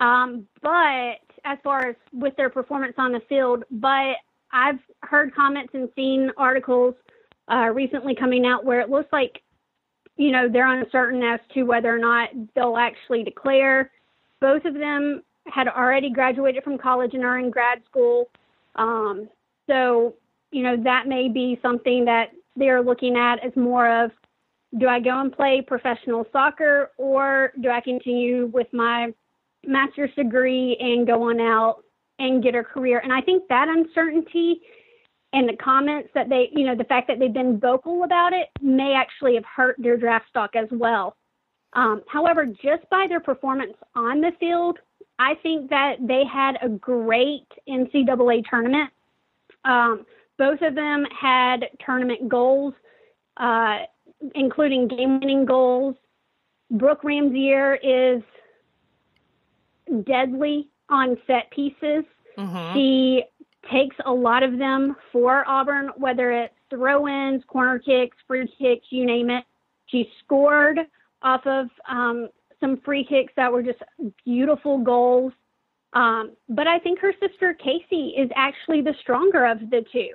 [0.00, 4.16] um, but as far as with their performance on the field, but
[4.52, 6.94] I've heard comments and seen articles
[7.50, 9.40] uh, recently coming out where it looks like
[10.16, 13.90] you know, they're uncertain as to whether or not they'll actually declare.
[14.40, 18.28] Both of them had already graduated from college and are in grad school.
[18.76, 19.28] Um,
[19.66, 20.14] so,
[20.50, 24.10] you know, that may be something that they're looking at as more of
[24.78, 29.12] do I go and play professional soccer or do I continue with my
[29.66, 31.82] master's degree and go on out
[32.18, 33.00] and get a career?
[33.00, 34.60] And I think that uncertainty
[35.32, 38.48] and the comments that they, you know, the fact that they've been vocal about it
[38.60, 41.16] may actually have hurt their draft stock as well.
[41.74, 44.78] Um, however, just by their performance on the field,
[45.20, 48.90] I think that they had a great NCAA tournament.
[49.64, 50.04] Um,
[50.38, 52.74] both of them had tournament goals,
[53.36, 53.80] uh,
[54.34, 55.94] including game winning goals.
[56.70, 58.22] Brooke Ramsier is
[60.04, 62.04] deadly on set pieces.
[62.38, 62.74] Mm-hmm.
[62.74, 63.22] She
[63.72, 68.86] takes a lot of them for Auburn, whether it's throw ins, corner kicks, free kicks,
[68.90, 69.44] you name it.
[69.86, 70.78] She scored
[71.22, 72.28] off of um,
[72.60, 73.80] some free kicks that were just
[74.24, 75.32] beautiful goals.
[75.92, 80.10] Um, but I think her sister Casey is actually the stronger of the two.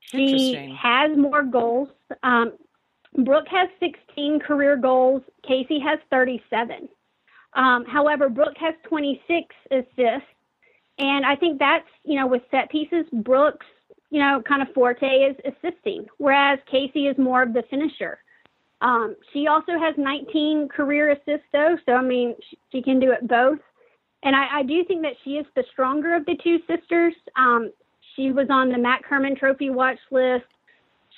[0.00, 1.88] She has more goals.
[2.22, 2.52] Um,
[3.24, 5.22] Brooke has 16 career goals.
[5.46, 6.88] Casey has 37.
[7.54, 10.28] Um, however, Brooke has 26 assists.
[11.02, 13.66] And I think that's, you know, with set pieces, Brooks,
[14.10, 18.20] you know, kind of forte is assisting, whereas Casey is more of the finisher.
[18.80, 23.10] Um, she also has 19 career assists, though, so I mean, she, she can do
[23.10, 23.58] it both.
[24.22, 27.14] And I, I do think that she is the stronger of the two sisters.
[27.36, 27.72] Um,
[28.14, 30.44] she was on the MAC Hermann Trophy watch list.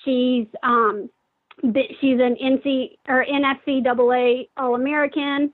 [0.05, 1.11] She's um,
[1.63, 5.53] she's an NC or NFCAA All American.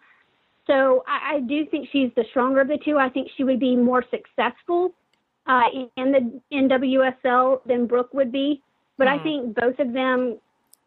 [0.67, 2.99] So I, I do think she's the stronger of the two.
[2.99, 4.95] I think she would be more successful
[5.47, 5.63] uh,
[5.97, 8.63] in the NWSL than Brooke would be.
[8.99, 9.23] But I Mhm.
[9.23, 10.39] think both of them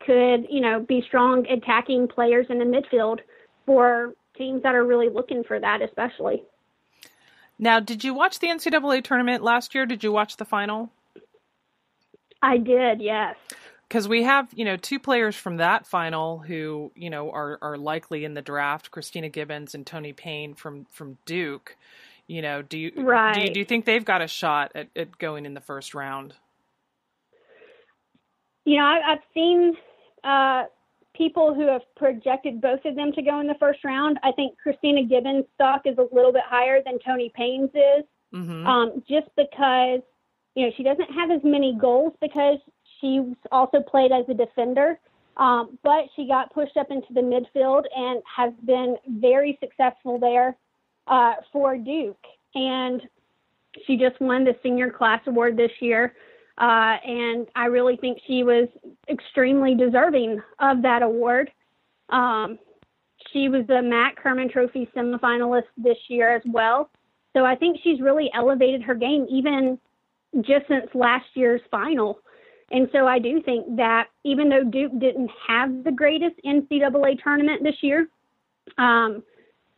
[0.06, 3.20] could, you know, be strong attacking players in the midfield
[3.66, 6.44] for teams that are really looking for that, especially.
[7.60, 9.86] Now, did you watch the NCAA tournament last year?
[9.86, 10.92] Did you watch the final?
[12.42, 13.36] I did, yes.
[13.88, 17.78] Because we have you know two players from that final who you know are are
[17.78, 21.78] likely in the draft christina gibbons and toni payne from from duke.
[22.26, 25.18] You know do you do you, do you think they've got a shot at, at
[25.18, 26.34] going in the first round?
[28.66, 29.74] You know, I, I've seen
[30.24, 30.64] uh,
[31.16, 34.18] people who have projected both of them to go in the first round.
[34.24, 38.66] I think Christina Gibbons' stock is a little bit higher than Toni Payne's is, hmm
[38.66, 40.02] um, just because
[40.56, 42.58] you know she doesn't have as many goals because
[43.04, 44.98] she's also played as a defender.
[45.36, 50.56] Um, but she got pushed up into the midfield and has been very successful there
[51.08, 52.24] uh, for Duke.
[52.56, 53.02] And
[53.86, 56.14] she just won the senior class award this year.
[56.60, 58.68] Uh, and I really think she was
[59.10, 61.50] extremely deserving of that award.
[62.10, 62.60] Um,
[63.32, 66.92] she was the MAC Hermann Trophy semifinalist this year as well.
[67.36, 69.80] So I think she's really elevated her game even
[70.42, 72.20] just since last year's final.
[72.74, 77.62] And so I do think that even though Duke didn't have the greatest NCAA tournament
[77.64, 78.08] this year,
[78.80, 79.24] um,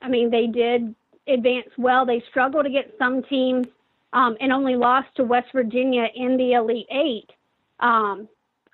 [0.01, 0.95] I mean, they did
[1.27, 2.05] advance well.
[2.05, 3.67] They struggled get some teams
[4.13, 7.29] um, and only lost to West Virginia in the Elite Eight.
[7.81, 8.29] Um,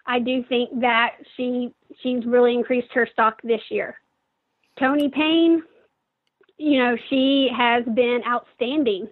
[0.06, 4.00] I do think that she she's really increased her stock this year.
[4.80, 5.64] Toni Payne,
[6.58, 9.08] you know, she has been outstanding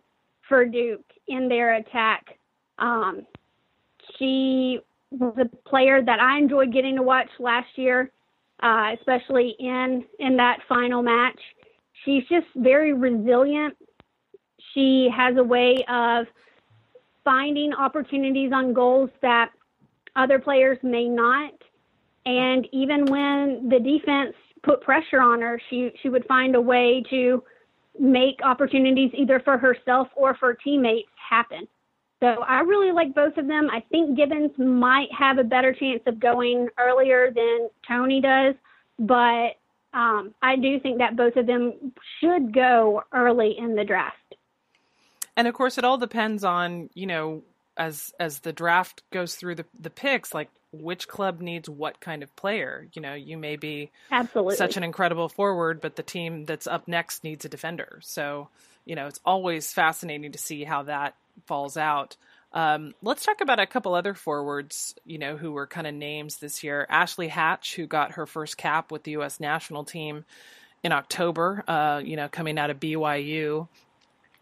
[0.48, 2.38] for Duke in their attack.
[2.78, 3.26] Um,
[4.18, 4.80] she
[5.12, 8.12] was a player that I enjoyed getting to watch last year,
[8.62, 11.40] uh, especially in in that final match.
[12.06, 13.76] she's just very resilient.
[14.74, 16.28] She has a way of
[17.24, 19.52] finding opportunities on goals that
[20.16, 21.54] other players may not.
[22.26, 27.04] And even when the defense put pressure on her, she, she would find a way
[27.10, 27.44] to
[28.00, 31.68] make opportunities either for herself or for teammates happen.
[32.20, 33.70] So I really like both of them.
[33.72, 38.56] I think Gibbons might have a better chance of going earlier than Toni does,
[38.98, 39.56] but
[39.94, 44.18] um, I do think that both of them should go early in the draft.
[45.38, 47.44] And of course, it all depends on you know
[47.78, 52.22] as as the draft goes through the the picks, like which club needs what kind
[52.22, 52.88] of player.
[52.94, 56.88] You know, you may be absolutely such an incredible forward, but the team that's up
[56.88, 58.00] next needs a defender.
[58.04, 58.50] So
[58.86, 61.16] you know, it's always fascinating to see how that
[61.46, 62.16] falls out.
[62.52, 66.38] Um, let's talk about a couple other forwards, you know, who were kind of names
[66.38, 66.86] this year.
[66.90, 69.40] Ashley Hatch, who got her first cap with the U.S.
[69.40, 70.26] national team
[70.84, 73.68] in October, uh, you know, coming out of BYU.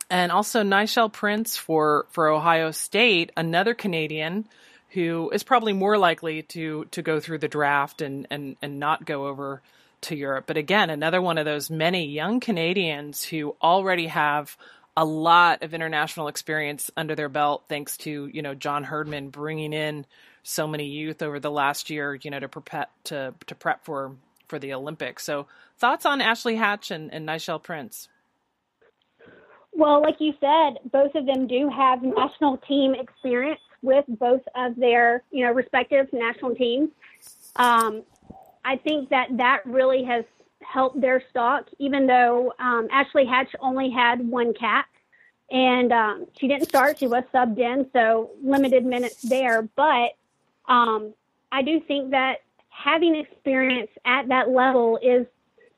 [0.10, 4.48] And also Nichelle Prince for, for Ohio State, another Canadian
[4.92, 9.06] who is probably more likely to, to go through the draft and, and, and not
[9.06, 9.62] go over
[10.02, 10.46] to Europe.
[10.48, 14.56] But again, another one of those many young Canadians who already have
[14.98, 19.72] a lot of international experience under their belt, thanks to you know John Herdman bringing
[19.72, 20.06] in
[20.42, 24.16] so many youth over the last year, you know, to prep to to prep for
[24.48, 25.24] for the Olympics.
[25.24, 25.46] So,
[25.78, 28.10] thoughts on Ashley Hatch and, and Nichelle Prince?
[29.72, 34.76] Well, like you said, both of them do have national team experience with both of
[34.78, 36.90] their you know respective national teams.
[37.56, 38.02] Um,
[38.66, 40.26] I think that that really has
[40.74, 44.88] help their stock, even though um, Ashley Hatch only had one cap
[45.50, 49.62] And um, she didn't start, she was subbed in, so limited minutes there.
[49.62, 50.12] But
[50.68, 51.14] um,
[51.52, 52.40] I do think that
[52.70, 55.26] having experience at that level is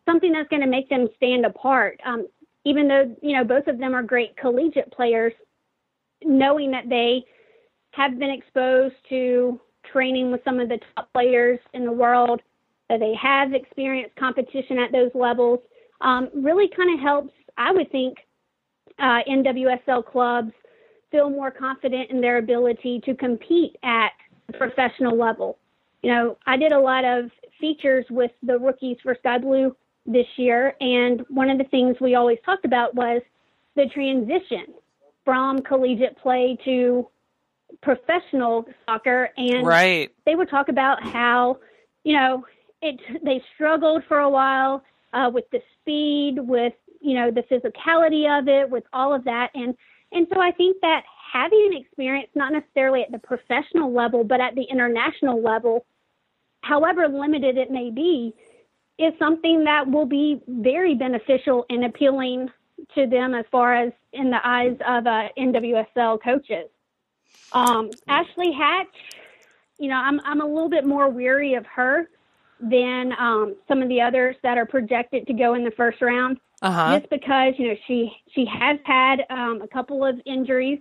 [0.05, 1.99] something that's going to make them stand apart.
[2.03, 2.27] Um,
[2.65, 5.33] even though, you know, both of them are great collegiate players,
[6.23, 7.23] knowing that they
[7.91, 9.59] have been exposed to
[9.91, 12.41] training with some of the top players in the world
[12.89, 15.59] that they have experienced competition at those levels
[16.01, 18.17] um, really kind of helps, I would think,
[18.97, 20.51] uh, NWSL clubs
[21.11, 24.11] feel more confident in their ability to compete at
[24.47, 25.57] the professional level.
[26.03, 29.75] You know, I did a lot of features with the rookies for Sky Blue
[30.05, 33.21] this year, and one of the things we always talked about was
[33.75, 34.73] the transition
[35.25, 37.07] from collegiate play to
[37.81, 39.29] professional soccer.
[39.37, 40.09] And right.
[40.25, 41.59] they would talk about how,
[42.03, 42.45] you know,
[42.81, 48.27] it they struggled for a while uh, with the speed, with you know the physicality
[48.39, 49.75] of it, with all of that, and
[50.11, 54.41] and so I think that having an experience, not necessarily at the professional level, but
[54.41, 55.85] at the international level,
[56.61, 58.33] however limited it may be,
[58.97, 62.49] is something that will be very beneficial and appealing
[62.95, 66.69] to them as far as in the eyes of uh, NWSL coaches.
[67.51, 68.87] Um, Ashley Hatch,
[69.77, 72.09] you know, I'm I'm a little bit more weary of her
[72.59, 76.37] than um, some of the others that are projected to go in the first round.
[76.61, 76.99] Uh-huh.
[76.99, 80.79] Just because you know she she has had um, a couple of injuries.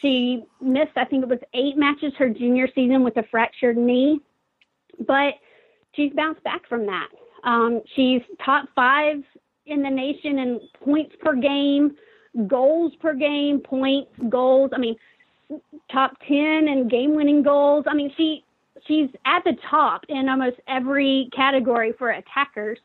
[0.00, 4.18] She missed, I think it was eight matches her junior season with a fractured knee,
[5.06, 5.34] but
[5.92, 7.08] she's bounced back from that.
[7.44, 9.22] Um, she's top five
[9.66, 11.96] in the nation in points per game,
[12.46, 14.70] goals per game, points, goals.
[14.74, 14.96] I mean,
[15.92, 17.84] top 10 in game winning goals.
[17.86, 18.44] I mean, she
[18.86, 22.78] she's at the top in almost every category for attackers.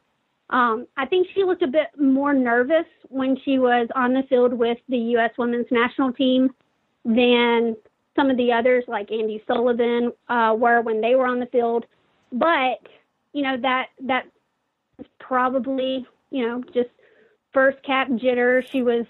[0.49, 4.53] Um, I think she looked a bit more nervous when she was on the field
[4.53, 5.31] with the U.S.
[5.37, 6.53] women's national team
[7.03, 7.75] than
[8.15, 11.85] some of the others, like Andi Sullivan, uh, were when they were on the field.
[12.31, 12.79] But
[13.33, 14.25] you know that that
[14.99, 16.89] is probably you know just
[17.53, 18.65] first cap jitter.
[18.67, 19.05] She was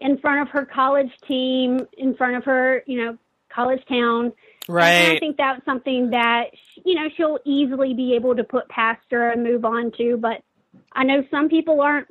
[0.00, 3.18] in front of her college team, in front of her you know
[3.48, 4.32] college town,
[4.68, 4.90] Right.
[4.90, 6.50] And I think that's something that
[6.84, 10.16] you know she'll easily be able to put past her and move on to.
[10.16, 10.42] But
[10.92, 12.08] I know some people aren't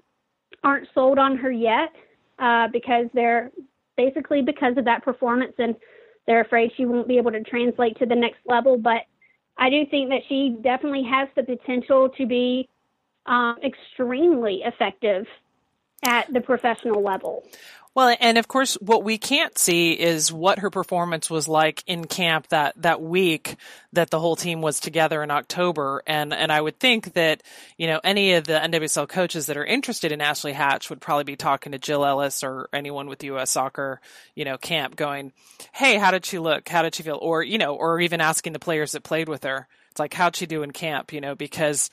[0.64, 1.93] aren't sold on her yet
[2.38, 3.52] uh, because they're
[3.97, 5.76] basically because of that performance and
[6.26, 8.78] they're afraid she won't be able to translate to the next level.
[8.78, 9.04] But
[9.58, 12.70] I do think that she definitely has the potential to be
[13.26, 15.26] um, extremely effective
[16.04, 17.43] at the professional level.
[18.00, 22.06] Well, and of course, what we can't see is what her performance was like in
[22.06, 23.58] camp that, that week
[23.91, 26.02] that the whole team was together in October.
[26.08, 27.43] And, and I would think that,
[27.78, 31.26] you know, any of the NWSL coaches that are interested in Ashley Hatch would probably
[31.26, 33.52] be talking to Jill Ellis or anyone with U.S.
[33.52, 34.00] soccer,
[34.34, 35.34] you know, camp going,
[35.74, 36.70] Hey, how did she look?
[36.70, 37.20] How did she feel?
[37.22, 39.68] Or, you know, or even asking the players that played with her.
[39.91, 41.12] It's like, how'd she do in camp?
[41.12, 41.89] You know, because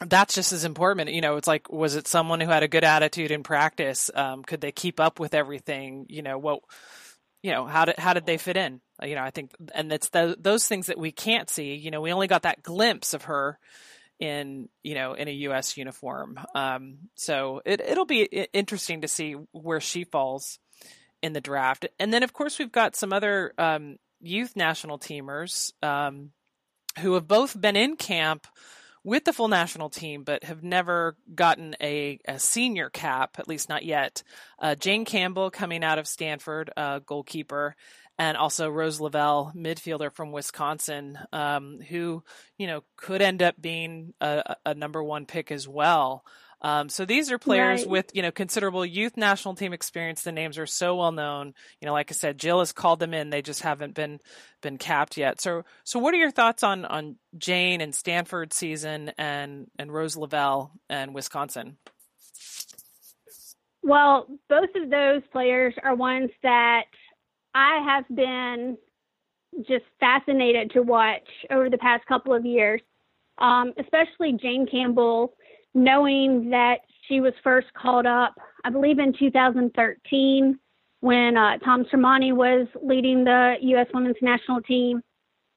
[0.00, 1.10] that's just as important.
[1.10, 4.10] You know, it's like, was it someone who had a good attitude in practice?
[4.14, 6.06] Um, could they keep up with everything?
[6.08, 6.60] You know, what,
[7.42, 8.80] you know, how did, how did they fit in?
[9.02, 12.00] You know, I think, and it's the, those things that we can't see, you know,
[12.00, 13.58] we only got that glimpse of her
[14.18, 15.76] in, you know, in a U.S.
[15.76, 16.38] uniform.
[16.54, 20.58] Um, so it, it'll be interesting to see where she falls
[21.22, 21.86] in the draft.
[21.98, 26.30] And then, of course, we've got some other, um, youth national teamers, um,
[27.00, 28.46] who have both been in camp,
[29.04, 33.68] with the full national team, but have never gotten a, a senior cap, at least
[33.68, 34.22] not yet.
[34.58, 37.76] Uh, Jane Campbell coming out of Stanford, uh, goalkeeper,
[38.18, 42.22] and also Rose Lavelle, midfielder from Wisconsin, um, who
[42.58, 46.24] you know could end up being a, a number one pick as well.
[46.64, 47.90] Um, so these are players right.
[47.90, 50.22] with, you know, considerable youth national team experience.
[50.22, 51.52] The names are so well known.
[51.78, 53.28] You know, like I said, Jill has called them in.
[53.28, 54.18] They just haven't been
[54.62, 55.42] been capped yet.
[55.42, 60.16] So, so what are your thoughts on on Jane and Stanford season and and Rose
[60.16, 61.76] Lavelle and Wisconsin?
[63.82, 66.84] Well, both of those players are ones that
[67.54, 68.78] I have been
[69.68, 72.80] just fascinated to watch over the past couple of years,
[73.36, 75.34] um, especially Jane Campbell
[75.74, 80.58] knowing that she was first called up, I believe in 2013
[81.00, 83.86] when uh, Tom Sermanni was leading the U.S.
[83.92, 85.02] women's national team.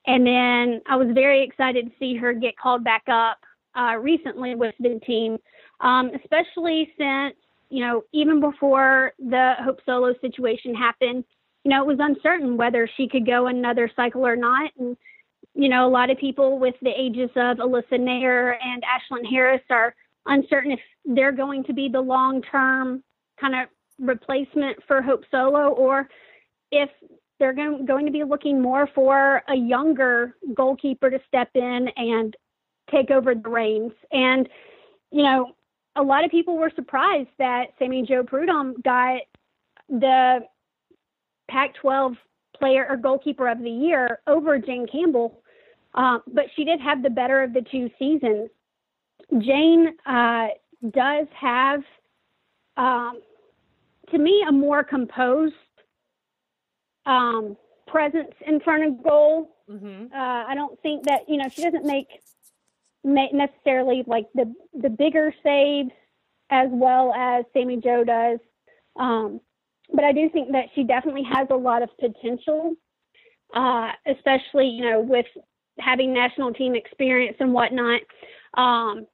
[0.05, 3.37] And then I was very excited to see her get called back up
[3.77, 5.37] uh, recently with the team,
[5.81, 7.35] um, especially since,
[7.69, 11.23] you know, even before the Hope Solo situation happened,
[11.63, 14.71] you know, it was uncertain whether she could go another cycle or not.
[14.79, 14.97] And,
[15.53, 19.61] you know, a lot of people with the ages of Alyssa Naeher and Ashlyn Harris
[19.69, 19.93] are
[20.27, 23.03] uncertain if they're going to be the long term
[23.39, 23.67] kind of
[23.99, 26.07] replacement for Hope Solo or
[26.71, 26.89] if
[27.39, 32.35] they're going, to be looking more for a younger goalkeeper to step in and
[32.91, 33.91] take over the reins.
[34.11, 34.49] And,
[35.11, 35.51] you know,
[35.95, 39.21] a lot of people were surprised that Sammy Jo Prudhomme got
[39.89, 40.39] the
[41.49, 42.13] Pac 12
[42.57, 45.41] player or goalkeeper of the year over Jane Campbell.
[45.93, 48.49] Uh, but she did have the better of the two seasons.
[49.31, 50.47] Jane uh,
[50.91, 51.81] does have,
[52.77, 53.19] um,
[54.11, 55.53] to me, a more composed
[57.05, 57.57] um,
[57.87, 59.55] presence in front of goal.
[59.69, 60.13] Mm-hmm.
[60.13, 62.07] Uh, I don't think that you know she doesn't make,
[63.03, 65.91] make necessarily like the the bigger saves
[66.49, 68.39] as well as Sammy Jo does.
[68.97, 69.41] Um,
[69.93, 72.75] but I do think that she definitely has a lot of potential,
[73.53, 75.25] uh, especially you know with
[75.79, 78.01] having national team experience and whatnot.
[78.53, 79.05] Um,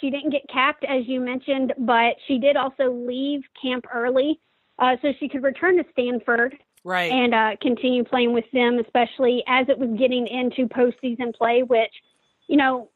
[0.00, 4.40] she didn't get capped, as you mentioned, but she did also leave camp early
[4.78, 6.56] uh, so she could return to Stanford.
[6.84, 7.10] Right.
[7.10, 11.92] And uh, continue playing with them, especially as it was getting into postseason play, which,
[12.46, 12.90] you know,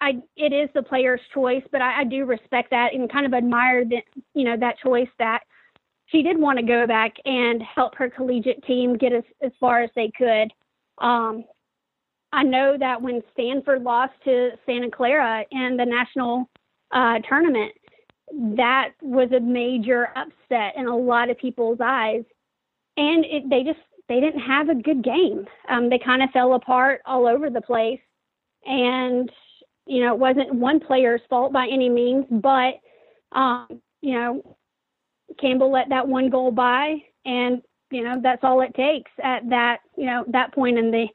[0.00, 3.34] I it is the player's choice, but I, I do respect that and kind of
[3.34, 4.02] admire that
[4.34, 5.40] you know that choice that
[6.06, 9.82] she did want to go back and help her collegiate team get as as far
[9.82, 10.52] as they could.
[10.98, 11.44] Um,
[12.36, 16.50] I know that when Stanford lost to Santa Clara in the national
[16.92, 17.72] uh, tournament,
[18.56, 22.24] that was a major upset in a lot of people's eyes,
[22.98, 23.78] and it, they just
[24.10, 25.46] they didn't have a good game.
[25.70, 28.00] Um, they kind of fell apart all over the place,
[28.66, 29.32] and
[29.86, 32.74] you know it wasn't one player's fault by any means, but
[33.32, 34.56] um, you know
[35.40, 39.78] Campbell let that one goal by, and you know that's all it takes at that
[39.96, 41.06] you know that point in the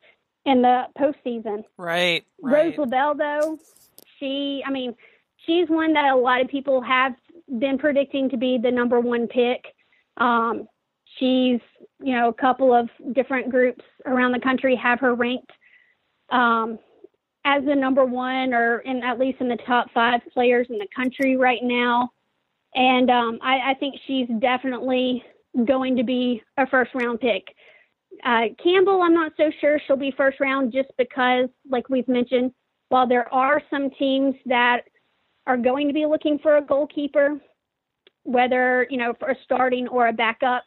[0.46, 1.64] in the postseason.
[1.78, 2.66] Right, right.
[2.66, 3.60] Rose Lavelle, though,
[4.20, 4.96] she, I mean,
[5.46, 7.14] she's one that a lot of people have
[7.60, 9.66] been predicting to be the number one pick.
[10.18, 10.68] Um,
[11.20, 11.60] she's,
[12.02, 15.52] you know, a couple of different groups around the country have her ranked
[16.30, 16.80] um,
[17.46, 20.88] as the number one or in at least in the top five players in the
[20.96, 22.10] country right now.
[22.74, 25.24] And um, I, I think she's definitely
[25.66, 27.44] going to be a first round pick.
[28.24, 32.52] Uh, Campbell, I'm not so sure she'll be first round just because, like we've mentioned,
[32.90, 34.82] while there are some teams that
[35.48, 37.40] are going to be looking for a goalkeeper,
[38.24, 40.64] whether, you know, for a starting or a backup,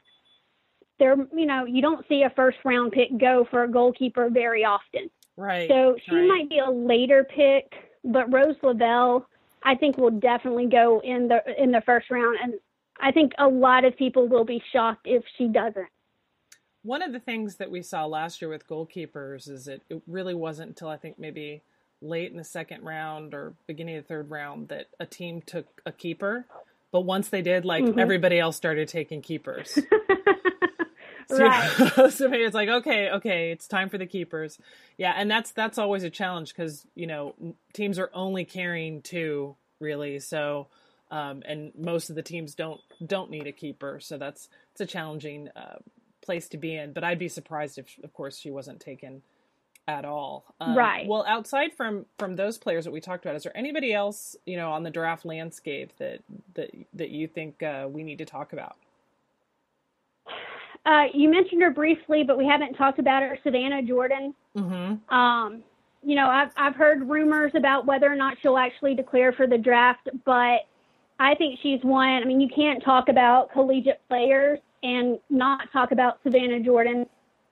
[0.99, 4.65] there, you know, you don't see a first round pick go for a goalkeeper very
[4.65, 5.11] often.
[5.37, 5.69] Right.
[5.69, 6.29] So she right.
[6.29, 7.73] might be a later pick,
[8.05, 9.27] but Rose Lavelle,
[9.63, 12.55] I think will definitely go in the in the first round and
[13.01, 15.89] I think a lot of people will be shocked if she doesn't
[16.85, 20.35] one of the things that we saw last year with goalkeepers is that it really
[20.35, 21.63] wasn't until I think maybe
[22.03, 25.67] late in the second round or beginning of the third round that a team took
[25.87, 26.45] a keeper.
[26.93, 27.99] But once they did, like mm-hmm.
[27.99, 29.79] everybody else started taking keepers.
[31.31, 32.11] right.
[32.13, 34.59] so maybe it's like, okay, okay, it's time for the keepers.
[34.99, 37.35] Yeah, and that's that's always a challenge because you know
[37.73, 40.69] teams are only carrying two really, so
[41.11, 44.87] um, and most of the teams don't don't need a keeper, so that's it's a
[44.87, 45.79] challenging uh,
[46.25, 46.93] place to be in.
[46.93, 49.23] But I'd be surprised if, of course, she wasn't taken
[49.87, 50.45] at all.
[50.61, 51.07] Um, right.
[51.07, 54.57] Well, outside from from those players that we talked about, is there anybody else you
[54.57, 56.21] know on the draft landscape that
[56.55, 58.77] that that you think uh, we need to talk about?
[60.87, 64.35] Uh, you mentioned her briefly, but we haven't talked about her, Savannah Jordan.
[64.57, 65.15] Mm-hmm.
[65.15, 65.63] Um,
[66.03, 69.59] you know, I've I've heard rumors about whether or not she'll actually declare for the
[69.59, 70.67] draft, but
[71.19, 72.23] I think she's one.
[72.23, 77.07] I mean, you can't talk about collegiate players and not talk about Savannah Jordan.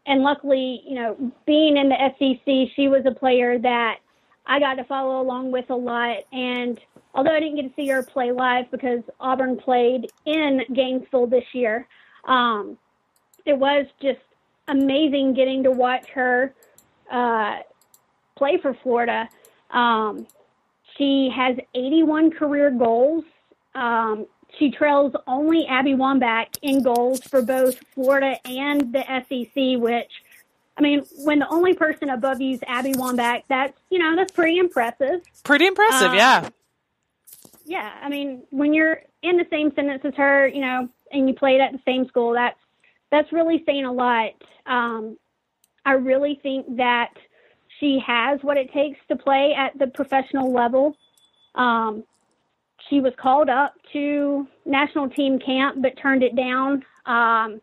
[0.06, 3.96] And luckily, you know, being in the SEC, she was a player that
[4.46, 6.18] I got to follow along with a lot.
[6.32, 6.78] And
[7.14, 11.44] although I didn't get to see her play live because Auburn played in Gainesville this
[11.54, 11.88] year,
[12.24, 12.76] um,
[13.46, 14.20] it was just
[14.68, 16.54] amazing getting to watch her
[17.10, 17.60] uh,
[18.36, 19.28] play for Florida.
[19.70, 20.26] Um,
[20.98, 23.24] she has 81 career goals
[23.74, 24.26] um,
[24.58, 30.10] she trails only Abby Wambach in goals for both Florida and the SEC, which,
[30.76, 34.32] I mean, when the only person above you is Abby Wambach, that's, you know, that's
[34.32, 35.22] pretty impressive.
[35.44, 36.48] Pretty impressive, um, yeah.
[37.64, 41.34] Yeah, I mean, when you're in the same sentence as her, you know, and you
[41.34, 42.58] played at the same school, that's
[43.10, 44.32] that's really saying a lot.
[44.66, 45.18] Um,
[45.84, 47.12] I really think that
[47.78, 50.96] she has what it takes to play at the professional level.
[51.54, 52.04] Um,
[52.92, 57.58] she was called up to national team camp but turned it down, um,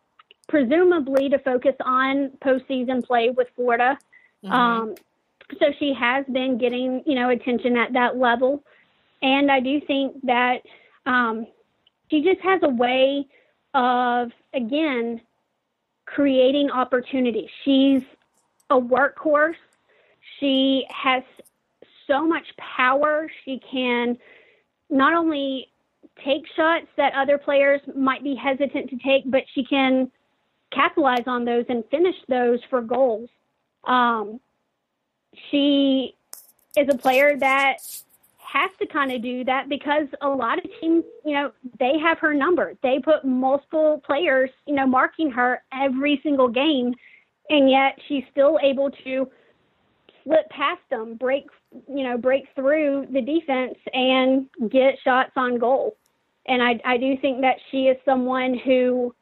[0.48, 3.96] presumably to focus on postseason play with Florida.
[4.44, 4.52] Mm-hmm.
[4.52, 4.96] Um,
[5.60, 8.64] so she has been getting, you know, attention at that level.
[9.22, 10.64] And I do think that
[11.06, 11.46] um,
[12.10, 13.28] she just has a way
[13.76, 15.22] of, again,
[16.06, 17.50] creating opportunities.
[17.64, 18.02] She's
[18.72, 19.54] a workhorse.
[20.40, 21.22] She has
[22.08, 23.30] so much power.
[23.46, 24.18] She can
[24.90, 25.72] not only
[26.24, 30.12] take shots that other players might be hesitant to take, but she can
[30.72, 33.30] capitalize on those and finish those for goals.
[33.86, 34.40] Um,
[35.50, 36.16] she
[36.78, 37.78] is a player that
[38.38, 42.18] has to kind of do that because a lot of teams, you know, they have
[42.20, 42.74] her number.
[42.82, 46.94] They put multiple players, you know, marking her every single game,
[47.50, 49.30] and yet she's still able to
[50.24, 51.46] slip past them, break
[51.88, 55.98] you know break through the defense and get shots on goal.
[56.48, 59.14] And I I do think that she is someone who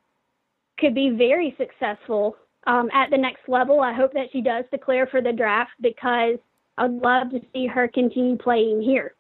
[0.80, 2.38] could be very successful
[2.68, 3.82] um, at the next level.
[3.82, 6.38] I hope that she does declare for the draft because
[6.78, 9.15] I'd love to see her continue playing here.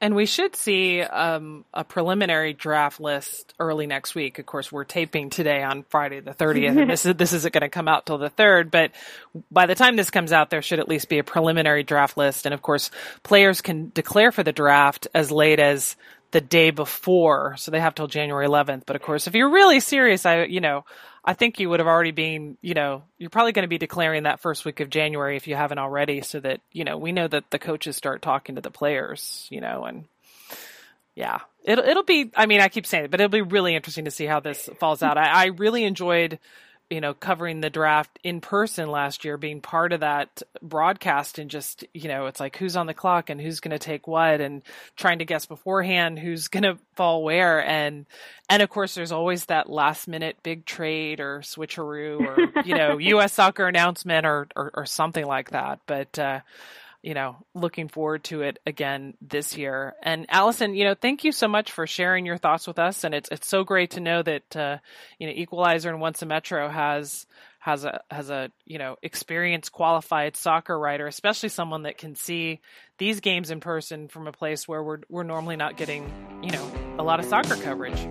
[0.00, 4.38] And we should see um, a preliminary draft list early next week.
[4.38, 7.62] Of course, we're taping today on Friday the 30th, and this is this isn't going
[7.62, 8.70] to come out till the third.
[8.70, 8.92] But
[9.50, 12.46] by the time this comes out, there should at least be a preliminary draft list.
[12.46, 12.92] And of course,
[13.24, 15.96] players can declare for the draft as late as
[16.30, 18.82] the day before, so they have till January 11th.
[18.86, 20.84] But of course, if you're really serious, I you know
[21.28, 24.22] I think you would have already been, you know, you're probably going to be declaring
[24.22, 27.28] that first week of January if you haven't already, so that, you know, we know
[27.28, 30.06] that the coaches start talking to the players, you know, and
[31.14, 34.06] yeah, it'll, it'll be, I mean, I keep saying it, but it'll be really interesting
[34.06, 35.18] to see how this falls out.
[35.18, 36.38] I, I really enjoyed
[36.90, 41.50] you know, covering the draft in person last year, being part of that broadcast and
[41.50, 44.40] just, you know, it's like who's on the clock and who's going to take what
[44.40, 44.62] and
[44.96, 47.64] trying to guess beforehand who's going to fall where.
[47.64, 48.06] And,
[48.48, 52.98] and of course, there's always that last minute big trade or switcheroo or, you know,
[52.98, 53.34] U.S.
[53.34, 55.80] soccer announcement or, or, or something like that.
[55.86, 56.40] But, uh,
[57.02, 59.94] you know, looking forward to it again this year.
[60.02, 63.04] And Allison, you know, thank you so much for sharing your thoughts with us.
[63.04, 64.78] And it's it's so great to know that uh,
[65.18, 67.26] you know Equalizer and Once a Metro has
[67.60, 72.60] has a has a you know experienced qualified soccer writer, especially someone that can see
[72.98, 76.02] these games in person from a place where we're we're normally not getting
[76.42, 78.08] you know a lot of soccer coverage.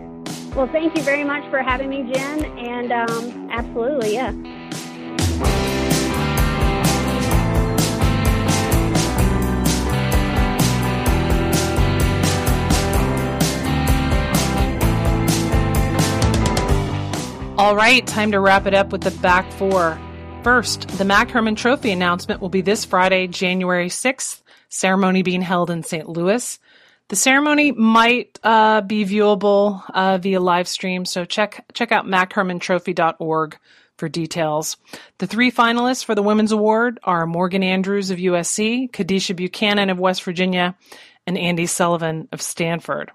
[0.56, 2.46] Well, thank you very much for having me, Jen.
[2.58, 4.32] And um, absolutely, yeah.
[17.58, 20.00] All right, time to wrap it up with the back four.
[20.44, 25.72] First, the MAC Hermann Trophy announcement will be this Friday, January 6th, ceremony being held
[25.72, 26.08] in St.
[26.08, 26.60] Louis.
[27.08, 33.58] The ceremony might uh, be viewable uh, via live stream, so check check out machermanntrophy.org
[33.98, 34.78] for details.
[35.18, 39.98] The three finalists for the Women's Award are Morgan Andrews of USC, Kadeisha Buchanan of
[39.98, 40.76] West Virginia,
[41.26, 43.12] and Andi Sullivan of Stanford.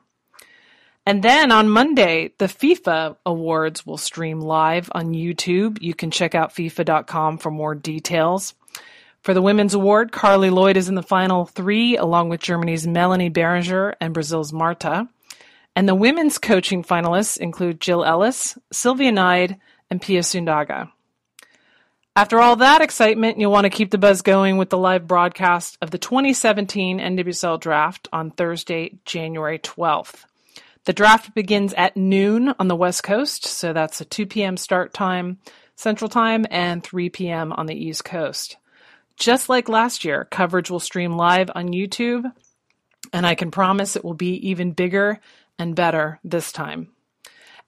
[1.05, 5.83] And then on Monday, the FIFA awards will stream live on YouTube.
[5.83, 8.55] You can check out FIFA.com for more details.
[9.23, 13.31] For the Women's Award, Carli Lloyd is in the final three, along with Germany's Melanie
[13.31, 15.09] Behringer and Brazil's Marta.
[15.75, 19.59] And the women's coaching finalists include Jill Ellis, Silvia Neid,
[19.91, 20.91] and Pia Sundhage.
[22.15, 25.79] After all that excitement, you'll want to keep the buzz going with the live broadcast
[25.81, 30.25] of the 2017 NWSL draft on Thursday, January 12th.
[30.85, 34.57] The draft begins at noon on the West Coast, so that's a 2 p.m.
[34.57, 35.39] start time
[35.77, 37.53] Central Time and 3 p.m.
[37.53, 38.57] on the East Coast.
[39.17, 42.25] Just like last year, coverage will stream live on YouTube,
[43.13, 45.21] and I can promise it will be even bigger
[45.57, 46.89] and better this time.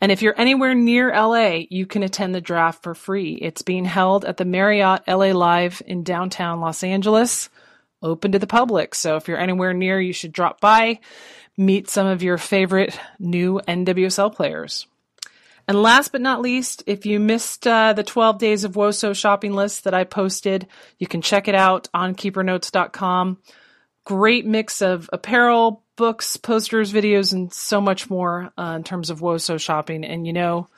[0.01, 3.35] And if you're anywhere near LA, you can attend the draft for free.
[3.35, 7.49] It's being held at the Marriott LA Live in downtown Los Angeles,
[8.03, 8.95] open to the public.
[8.95, 10.99] So if you're anywhere near, you should drop by
[11.57, 14.87] meet some of your favorite new NWSL players.
[15.67, 19.55] And last but not least, if you missed uh, the 12 days of WOSO shopping
[19.55, 20.67] list that I posted,
[20.99, 23.39] you can check it out on keepernotes.com.
[24.05, 29.21] Great mix of apparel, books, posters, videos, and so much more uh, in terms of
[29.21, 30.05] WOSO shopping.
[30.05, 30.69] And you know,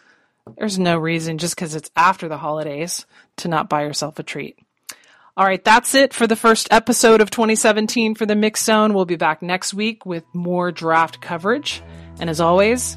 [0.56, 3.06] there's no reason just because it's after the holidays
[3.38, 4.56] to not buy yourself a treat.
[5.38, 8.94] All right, that's it for the first episode of 2017 for the Mixxed Zone.
[8.94, 11.82] We'll be back next week with more draft coverage.
[12.18, 12.96] And as always,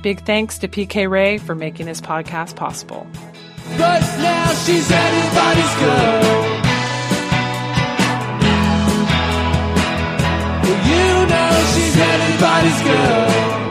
[0.00, 3.06] big thanks to PK Ray for making this podcast possible.
[3.76, 6.22] But now she's anybody's girl.
[10.62, 13.65] Well, you know she's anybody's girl.